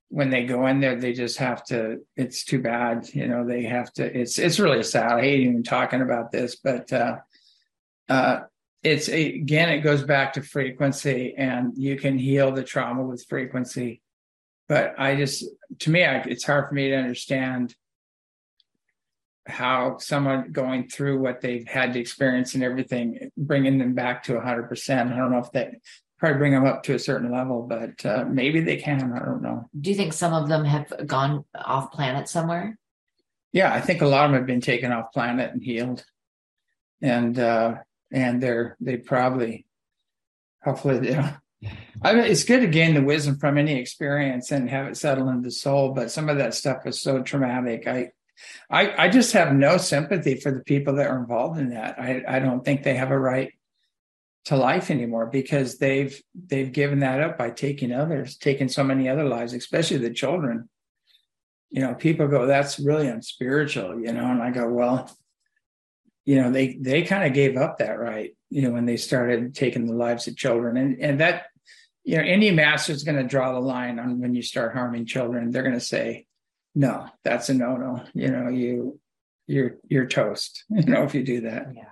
[0.08, 1.98] when they go in there, they just have to.
[2.16, 3.46] It's too bad, you know.
[3.46, 4.04] They have to.
[4.04, 5.12] It's it's really sad.
[5.12, 7.18] I hate even talking about this, but uh,
[8.08, 8.40] uh,
[8.82, 14.02] it's again, it goes back to frequency, and you can heal the trauma with frequency.
[14.68, 15.44] But I just,
[15.80, 17.74] to me, I, it's hard for me to understand
[19.46, 24.32] how someone going through what they've had to experience and everything, bringing them back to
[24.32, 25.12] 100%.
[25.12, 25.74] I don't know if that
[26.18, 29.12] probably bring them up to a certain level, but uh, maybe they can.
[29.12, 29.68] I don't know.
[29.78, 32.78] Do you think some of them have gone off planet somewhere?
[33.52, 36.04] Yeah, I think a lot of them have been taken off planet and healed,
[37.02, 37.76] and uh,
[38.10, 39.66] and they're they probably,
[40.64, 41.30] hopefully, you know,
[42.02, 45.28] I mean, it's good to gain the wisdom from any experience and have it settle
[45.28, 45.92] in the soul.
[45.92, 47.86] But some of that stuff is so traumatic.
[47.86, 48.10] I
[48.70, 51.98] I, I just have no sympathy for the people that are involved in that.
[51.98, 53.52] I, I don't think they have a right
[54.46, 59.08] to life anymore because they've they've given that up by taking others, taking so many
[59.08, 60.68] other lives, especially the children.
[61.70, 65.10] You know, people go, that's really unspiritual, you know, and I go, well,
[66.24, 69.54] you know, they they kind of gave up that right, you know, when they started
[69.54, 70.76] taking the lives of children.
[70.76, 71.46] And and that,
[72.04, 75.06] you know, any master is going to draw the line on when you start harming
[75.06, 75.50] children.
[75.50, 76.26] They're going to say,
[76.74, 78.04] no, that's a no no.
[78.14, 79.00] You know, you
[79.46, 80.64] you're you're toast.
[80.70, 81.68] You know, if you do that.
[81.74, 81.84] Yeah.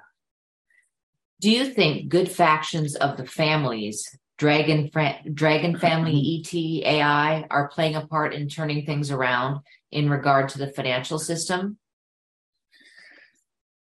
[1.41, 4.91] Do you think good factions of the families, Dragon
[5.33, 9.61] Dragon Family, ET, AI, are playing a part in turning things around
[9.91, 11.79] in regard to the financial system?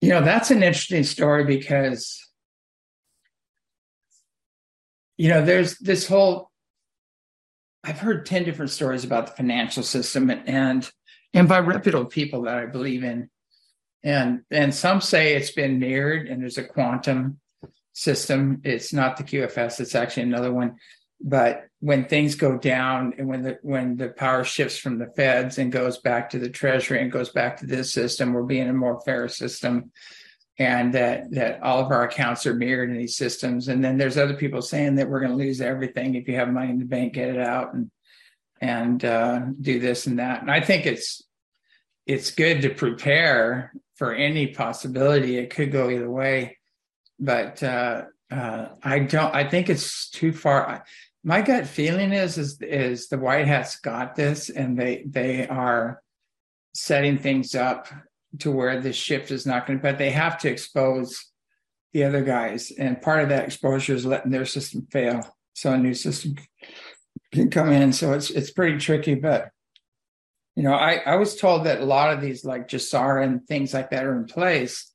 [0.02, 2.20] You know, that's an interesting story because,
[5.18, 6.51] you know, there's this whole,
[7.84, 10.92] I've heard 10 different stories about the financial system and, and,
[11.34, 13.30] and by reputable people that I believe in.
[14.04, 17.40] And, and some say it's been mirrored and there's a quantum
[17.94, 18.62] system.
[18.64, 20.78] It's not the QFS, it's actually another one.
[21.24, 25.60] But when things go down and when the when the power shifts from the feds
[25.60, 28.74] and goes back to the treasury and goes back to this system, we're being a
[28.74, 29.92] more fair system.
[30.62, 33.68] And that that all of our accounts are mirrored in these systems.
[33.68, 36.50] And then there's other people saying that we're going to lose everything if you have
[36.50, 37.90] money in the bank, get it out and
[38.60, 40.42] and uh, do this and that.
[40.42, 41.24] And I think it's
[42.06, 45.38] it's good to prepare for any possibility.
[45.38, 46.58] It could go either way
[47.22, 49.34] but uh, uh, I don't.
[49.34, 50.84] I think it's too far.
[51.24, 56.02] My gut feeling is is is the White Hats got this, and they they are
[56.74, 57.88] setting things up
[58.40, 59.84] to where this shift is not going to.
[59.84, 61.26] But they have to expose
[61.94, 65.22] the other guys, and part of that exposure is letting their system fail,
[65.54, 66.36] so a new system
[67.34, 67.94] can come in.
[67.94, 69.50] So it's it's pretty tricky, but
[70.56, 73.74] you know, I I was told that a lot of these like GESARA and things
[73.74, 74.92] like that are in place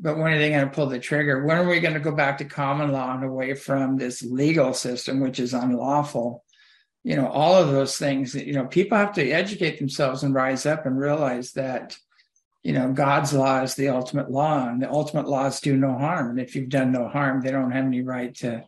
[0.00, 1.44] but when are they going to pull the trigger?
[1.44, 4.72] When are we going to go back to common law and away from this legal
[4.72, 6.42] system, which is unlawful?
[7.04, 10.64] You know, all of those things you know, people have to educate themselves and rise
[10.64, 11.96] up and realize that,
[12.62, 16.30] you know, God's law is the ultimate law and the ultimate laws do no harm.
[16.30, 18.64] And if you've done no harm, they don't have any right to,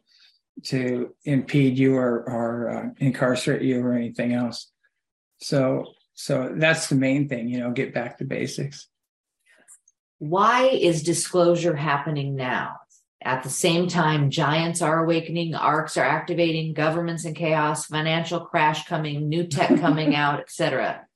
[0.64, 4.70] to impede you or, or uh, incarcerate you or anything else.
[5.38, 8.88] So, so that's the main thing, you know, get back to basics
[10.22, 12.76] why is disclosure happening now?
[13.20, 18.86] At the same time, giants are awakening, arks are activating, governments in chaos, financial crash
[18.86, 21.09] coming, new tech coming out, etc.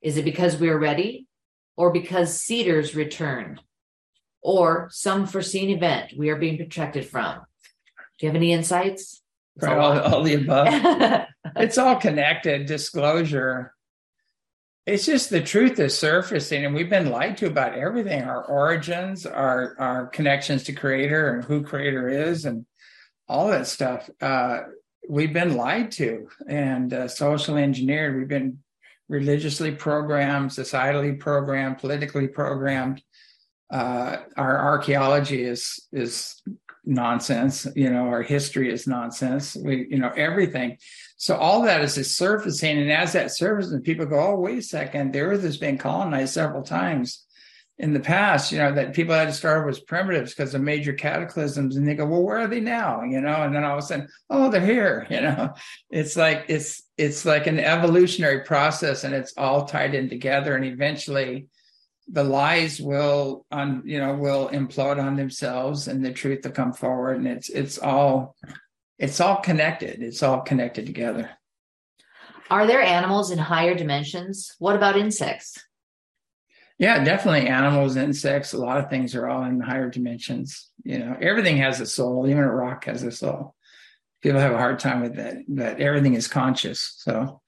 [0.00, 1.28] Is it because we're ready
[1.82, 3.60] or because CEDAR's returned
[4.40, 7.40] or some foreseen event we are being protected from?
[8.18, 9.20] Do you have any insights?
[9.60, 11.26] Right, all, all the above.
[11.56, 12.66] it's all connected.
[12.66, 13.74] Disclosure
[14.86, 19.24] it's just the truth is surfacing and we've been lied to about everything our origins
[19.26, 22.66] our our connections to creator and who creator is and
[23.28, 24.62] all that stuff uh,
[25.08, 28.58] we've been lied to and uh, socially engineered we've been
[29.08, 33.02] religiously programmed societally programmed politically programmed.
[33.70, 36.42] Uh, our archaeology is is
[36.84, 39.56] nonsense you know our history is nonsense.
[39.56, 40.78] We you know everything.
[41.16, 45.12] So all that is surfacing and as that surfaces people go oh wait a second
[45.12, 47.24] the earth has been colonized several times
[47.78, 50.92] in the past you know that people had to start with primitives because of major
[50.92, 53.02] cataclysms and they go well where are they now?
[53.02, 55.54] You know and then all of a sudden oh they're here you know?
[55.90, 60.64] It's like it's it's like an evolutionary process and it's all tied in together and
[60.64, 61.46] eventually
[62.08, 66.72] the lies will on you know will implode on themselves and the truth will come
[66.72, 68.36] forward and it's it's all
[69.02, 70.00] it's all connected.
[70.00, 71.28] It's all connected together.
[72.48, 74.54] Are there animals in higher dimensions?
[74.60, 75.58] What about insects
[76.82, 81.16] yeah definitely animals insects a lot of things are all in higher dimensions you know
[81.20, 83.54] everything has a soul even a rock has a soul
[84.20, 87.40] people have a hard time with that that everything is conscious so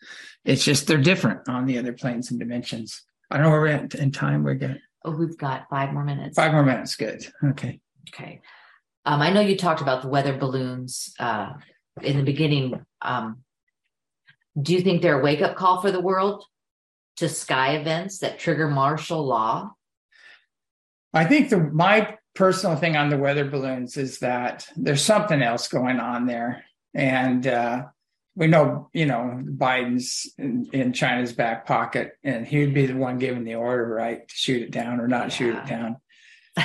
[0.45, 3.66] it's just they're different on the other planes and dimensions I don't know where we're
[3.68, 4.45] at in time.
[4.45, 4.80] We're good.
[5.05, 6.37] Oh, we've got five more minutes.
[6.37, 6.95] Five more minutes.
[6.97, 7.26] Good.
[7.43, 7.80] Okay.
[8.09, 8.41] Okay.
[9.05, 11.53] Um, I know you talked about the weather balloons uh,
[12.01, 12.85] in the beginning.
[13.03, 13.39] Um,
[14.61, 16.45] do you think they're a wake up call for the world
[17.17, 19.73] to sky events that trigger martial law?
[21.12, 25.69] I think the my personal thing on the weather balloons is that there's something else
[25.69, 27.85] going on there, and uh,
[28.37, 32.97] we know, you know, Biden's in, in, China's back pocket, and he would be the
[32.97, 35.29] one giving the order, right, to shoot it down or not yeah.
[35.29, 35.97] shoot it down.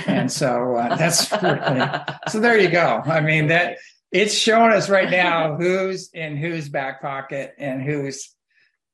[0.06, 1.89] And so uh, that's really,
[2.28, 2.39] so.
[2.39, 3.02] There you go.
[3.06, 3.78] I mean that
[4.12, 8.36] it's showing us right now who's in whose back pocket and who's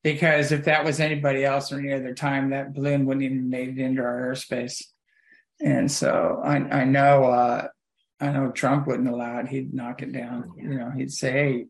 [0.05, 3.69] because if that was anybody else or any other time, that balloon wouldn't even made
[3.69, 4.83] it into our airspace.
[5.59, 7.67] And so I, I know, uh,
[8.19, 9.47] I know Trump wouldn't allow it.
[9.47, 10.51] He'd knock it down.
[10.57, 11.65] You know, he'd say, "Hey,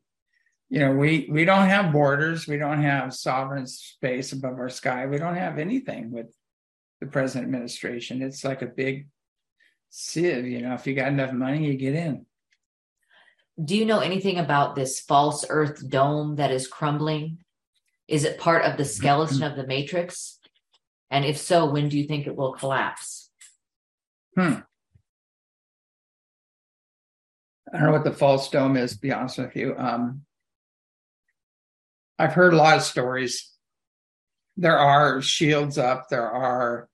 [0.70, 2.46] you know we we don't have borders.
[2.46, 5.06] We don't have sovereign space above our sky.
[5.06, 6.28] We don't have anything with
[7.00, 8.22] the present administration.
[8.22, 9.08] It's like a big
[9.90, 10.74] sieve you know.
[10.74, 12.26] If you got enough money you get in.
[13.64, 17.45] Do you know anything about this false earth dome that is crumbling
[18.08, 20.40] is it part of the skeleton of the matrix?
[21.10, 23.30] And if so when do you think it will collapse?
[24.38, 24.56] Hmm.
[27.74, 29.76] I don't know what the false dome is, to be honest with you.
[29.78, 30.22] Um,
[32.18, 33.52] I've heard a lot of stories.
[34.56, 36.88] There are shields up, there are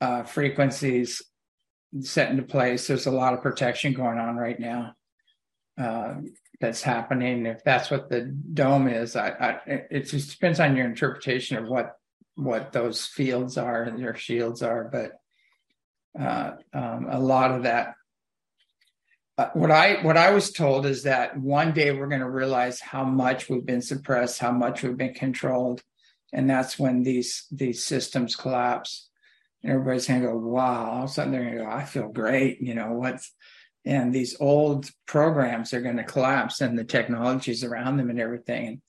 [0.00, 1.22] uh, frequencies
[2.00, 2.86] set into place.
[2.86, 4.92] There's a lot of protection going on right now.
[5.78, 6.16] Uh,
[6.60, 7.46] that's happening.
[7.46, 11.68] If that's what the dome is, I, I, it just depends on your interpretation of
[11.68, 11.96] what
[12.34, 14.84] what those fields are and their shields are.
[14.84, 15.12] But
[16.18, 17.94] uh, um, a lot of that.
[19.38, 22.80] Uh, what I what I was told is that one day we're going to realize
[22.80, 25.82] how much we've been suppressed, how much we've been controlled,
[26.32, 29.10] and that's when these these systems collapse.
[29.62, 31.84] And everybody's going to go, "Wow!" All of a sudden they're going to go, "I
[31.84, 33.30] feel great." You know what's
[33.86, 38.82] and these old programs are going to collapse, and the technologies around them and everything.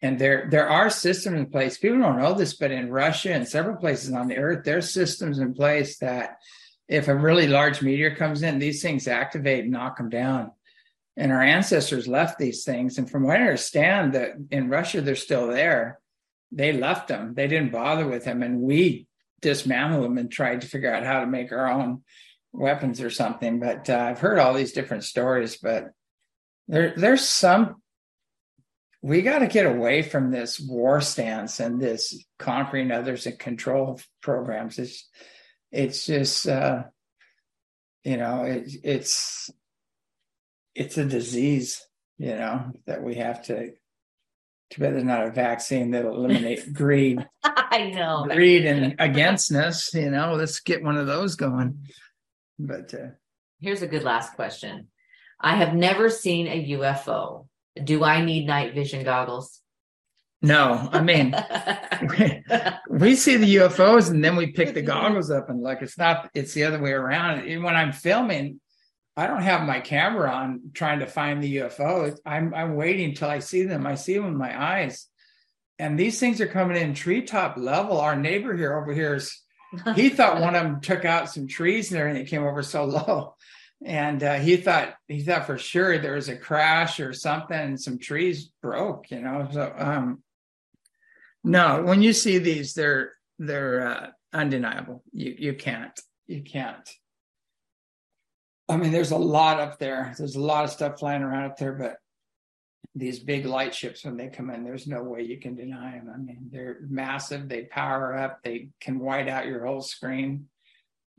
[0.00, 1.76] And there there are systems in place.
[1.76, 5.40] People don't know this, but in Russia and several places on the earth, there's systems
[5.40, 6.36] in place that
[6.88, 10.52] if a really large meteor comes in, these things activate and knock them down.
[11.16, 12.98] And our ancestors left these things.
[12.98, 15.98] And from what I understand, that in Russia they're still there.
[16.52, 17.34] They left them.
[17.34, 19.08] They didn't bother with them, and we
[19.40, 22.02] dismantled them and tried to figure out how to make our own
[22.56, 23.60] weapons or something.
[23.60, 25.56] But uh, I've heard all these different stories.
[25.56, 25.90] But
[26.68, 27.76] there, there's some.
[29.02, 34.00] We got to get away from this war stance and this conquering others and control
[34.20, 34.78] programs.
[34.78, 35.08] It's
[35.70, 36.84] it's just uh,
[38.06, 39.50] you know it, it's
[40.74, 41.82] it's a disease
[42.18, 43.72] you know that we have to
[44.70, 50.08] too bad there's not a vaccine that'll eliminate greed i know greed and againstness you
[50.08, 51.84] know let's get one of those going
[52.58, 53.08] but uh,
[53.60, 54.88] here's a good last question
[55.40, 57.46] i have never seen a ufo
[57.82, 59.60] do i need night vision goggles
[60.42, 61.34] no, I mean,
[62.90, 65.80] we see the UFOs and then we pick the goggles up and look.
[65.80, 67.40] It's not, it's the other way around.
[67.40, 68.60] And when I'm filming,
[69.16, 72.16] I don't have my camera on trying to find the UFO.
[72.26, 73.86] I'm, I'm waiting till I see them.
[73.86, 75.08] I see them with my eyes.
[75.78, 77.98] And these things are coming in treetop level.
[77.98, 79.42] Our neighbor here over here is,
[79.94, 82.22] he thought one of them took out some trees and everything.
[82.22, 83.34] It came over so low.
[83.84, 87.80] And uh, he thought, he thought for sure there was a crash or something and
[87.80, 89.48] some trees broke, you know?
[89.52, 90.22] So, um,
[91.46, 95.04] no, when you see these, they're they're uh, undeniable.
[95.12, 96.90] You you can't you can't.
[98.68, 100.12] I mean, there's a lot up there.
[100.18, 101.98] There's a lot of stuff flying around up there, but
[102.94, 106.10] these big light ships when they come in, there's no way you can deny them.
[106.12, 107.48] I mean, they're massive.
[107.48, 108.42] They power up.
[108.42, 110.48] They can white out your whole screen,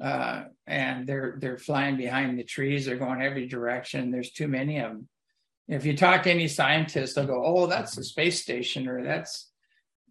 [0.02, 2.86] uh, and they're they're flying behind the trees.
[2.86, 4.12] They're going every direction.
[4.12, 5.10] There's too many of them.
[5.68, 9.52] If you talk to any scientist, they'll go, "Oh, that's the space station," or "That's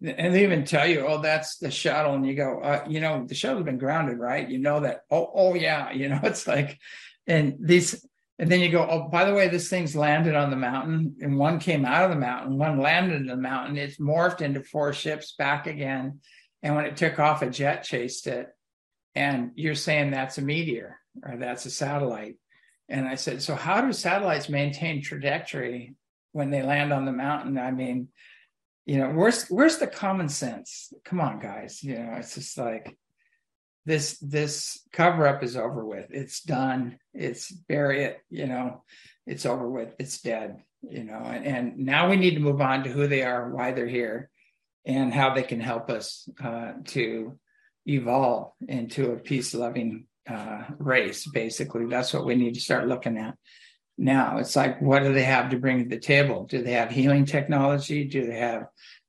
[0.01, 2.13] and they even tell you, oh, that's the shuttle.
[2.13, 4.47] And you go, uh, you know, the shuttle's been grounded, right?
[4.47, 5.01] You know that.
[5.09, 5.91] Oh, oh yeah.
[5.97, 6.77] You know, it's like,
[7.25, 8.05] and these,
[8.39, 11.37] and then you go, oh, by the way, this thing's landed on the mountain, and
[11.37, 13.77] one came out of the mountain, one landed in the mountain.
[13.77, 16.19] It's morphed into four ships back again.
[16.61, 18.47] And when it took off, a jet chased it.
[19.15, 22.35] And you're saying that's a meteor or that's a satellite.
[22.89, 25.95] And I said, so how do satellites maintain trajectory
[26.31, 27.57] when they land on the mountain?
[27.57, 28.09] I mean,
[28.87, 32.97] you know where's where's the common sense come on guys you know it's just like
[33.87, 38.83] this this cover up is over with it's done it's bury it you know
[39.25, 42.83] it's over with it's dead you know and, and now we need to move on
[42.83, 44.29] to who they are why they're here
[44.85, 47.37] and how they can help us uh, to
[47.85, 53.17] evolve into a peace loving uh, race basically that's what we need to start looking
[53.17, 53.35] at
[53.97, 54.37] now.
[54.37, 56.45] It's like, what do they have to bring to the table?
[56.45, 58.05] Do they have healing technology?
[58.05, 58.67] Do they have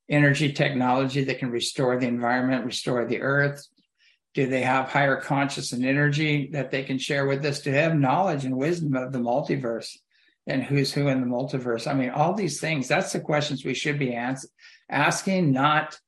[0.08, 3.66] energy technology that can restore the environment, restore the earth?
[4.34, 7.60] Do they have higher conscious and energy that they can share with us?
[7.60, 9.96] Do they have knowledge and wisdom of the multiverse
[10.46, 11.86] and who's who in the multiverse?
[11.86, 14.48] I mean, all these things, that's the questions we should be ans-
[14.88, 15.98] asking, not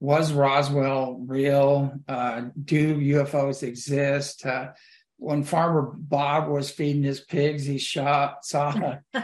[0.00, 1.92] was Roswell real?
[2.08, 4.46] Uh, do UFOs exist?
[4.46, 4.68] Uh,
[5.18, 8.72] when Farmer Bob was feeding his pigs, he shot saw,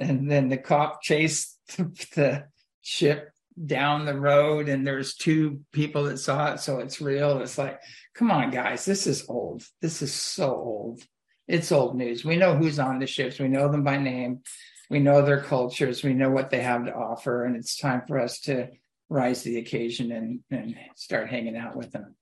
[0.00, 2.44] and then the cop chased the
[2.80, 3.30] ship
[3.66, 7.40] down the road, and there's two people that saw it, so it's real.
[7.40, 7.80] It's like,
[8.14, 9.64] come on, guys, this is old.
[9.80, 11.02] This is so old.
[11.46, 12.24] It's old news.
[12.24, 13.38] We know who's on the ships.
[13.38, 14.42] We know them by name.
[14.90, 16.02] We know their cultures.
[16.02, 18.68] We know what they have to offer, and it's time for us to
[19.08, 22.14] rise to the occasion and, and start hanging out with them.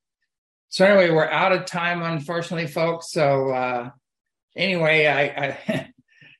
[0.68, 3.11] So anyway, we're out of time, unfortunately, folks.
[3.11, 3.91] So uh,
[4.57, 5.93] anyway, I, I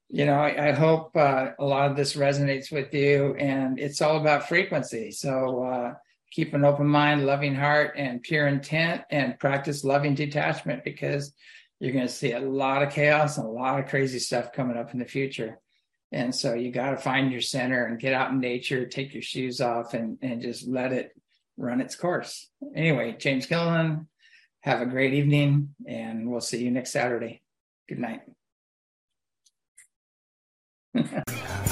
[0.09, 4.01] you know, I, I hope uh, a lot of this resonates with you, and it's
[4.01, 5.11] all about frequency.
[5.11, 5.95] So uh,
[6.31, 11.35] keep an open mind, loving heart, and pure intent, and practice loving detachment because
[11.81, 14.77] you're going to see a lot of chaos and a lot of crazy stuff coming
[14.77, 15.59] up in the future.
[16.13, 19.23] And so you got to find your center and get out in nature, take your
[19.23, 21.11] shoes off and, and just let it
[21.57, 22.49] run its course.
[22.75, 24.07] Anyway, James Gilliland,
[24.61, 27.43] have a great evening and we'll see you next Saturday.
[27.89, 28.23] Good night.
[30.97, 31.25] 何?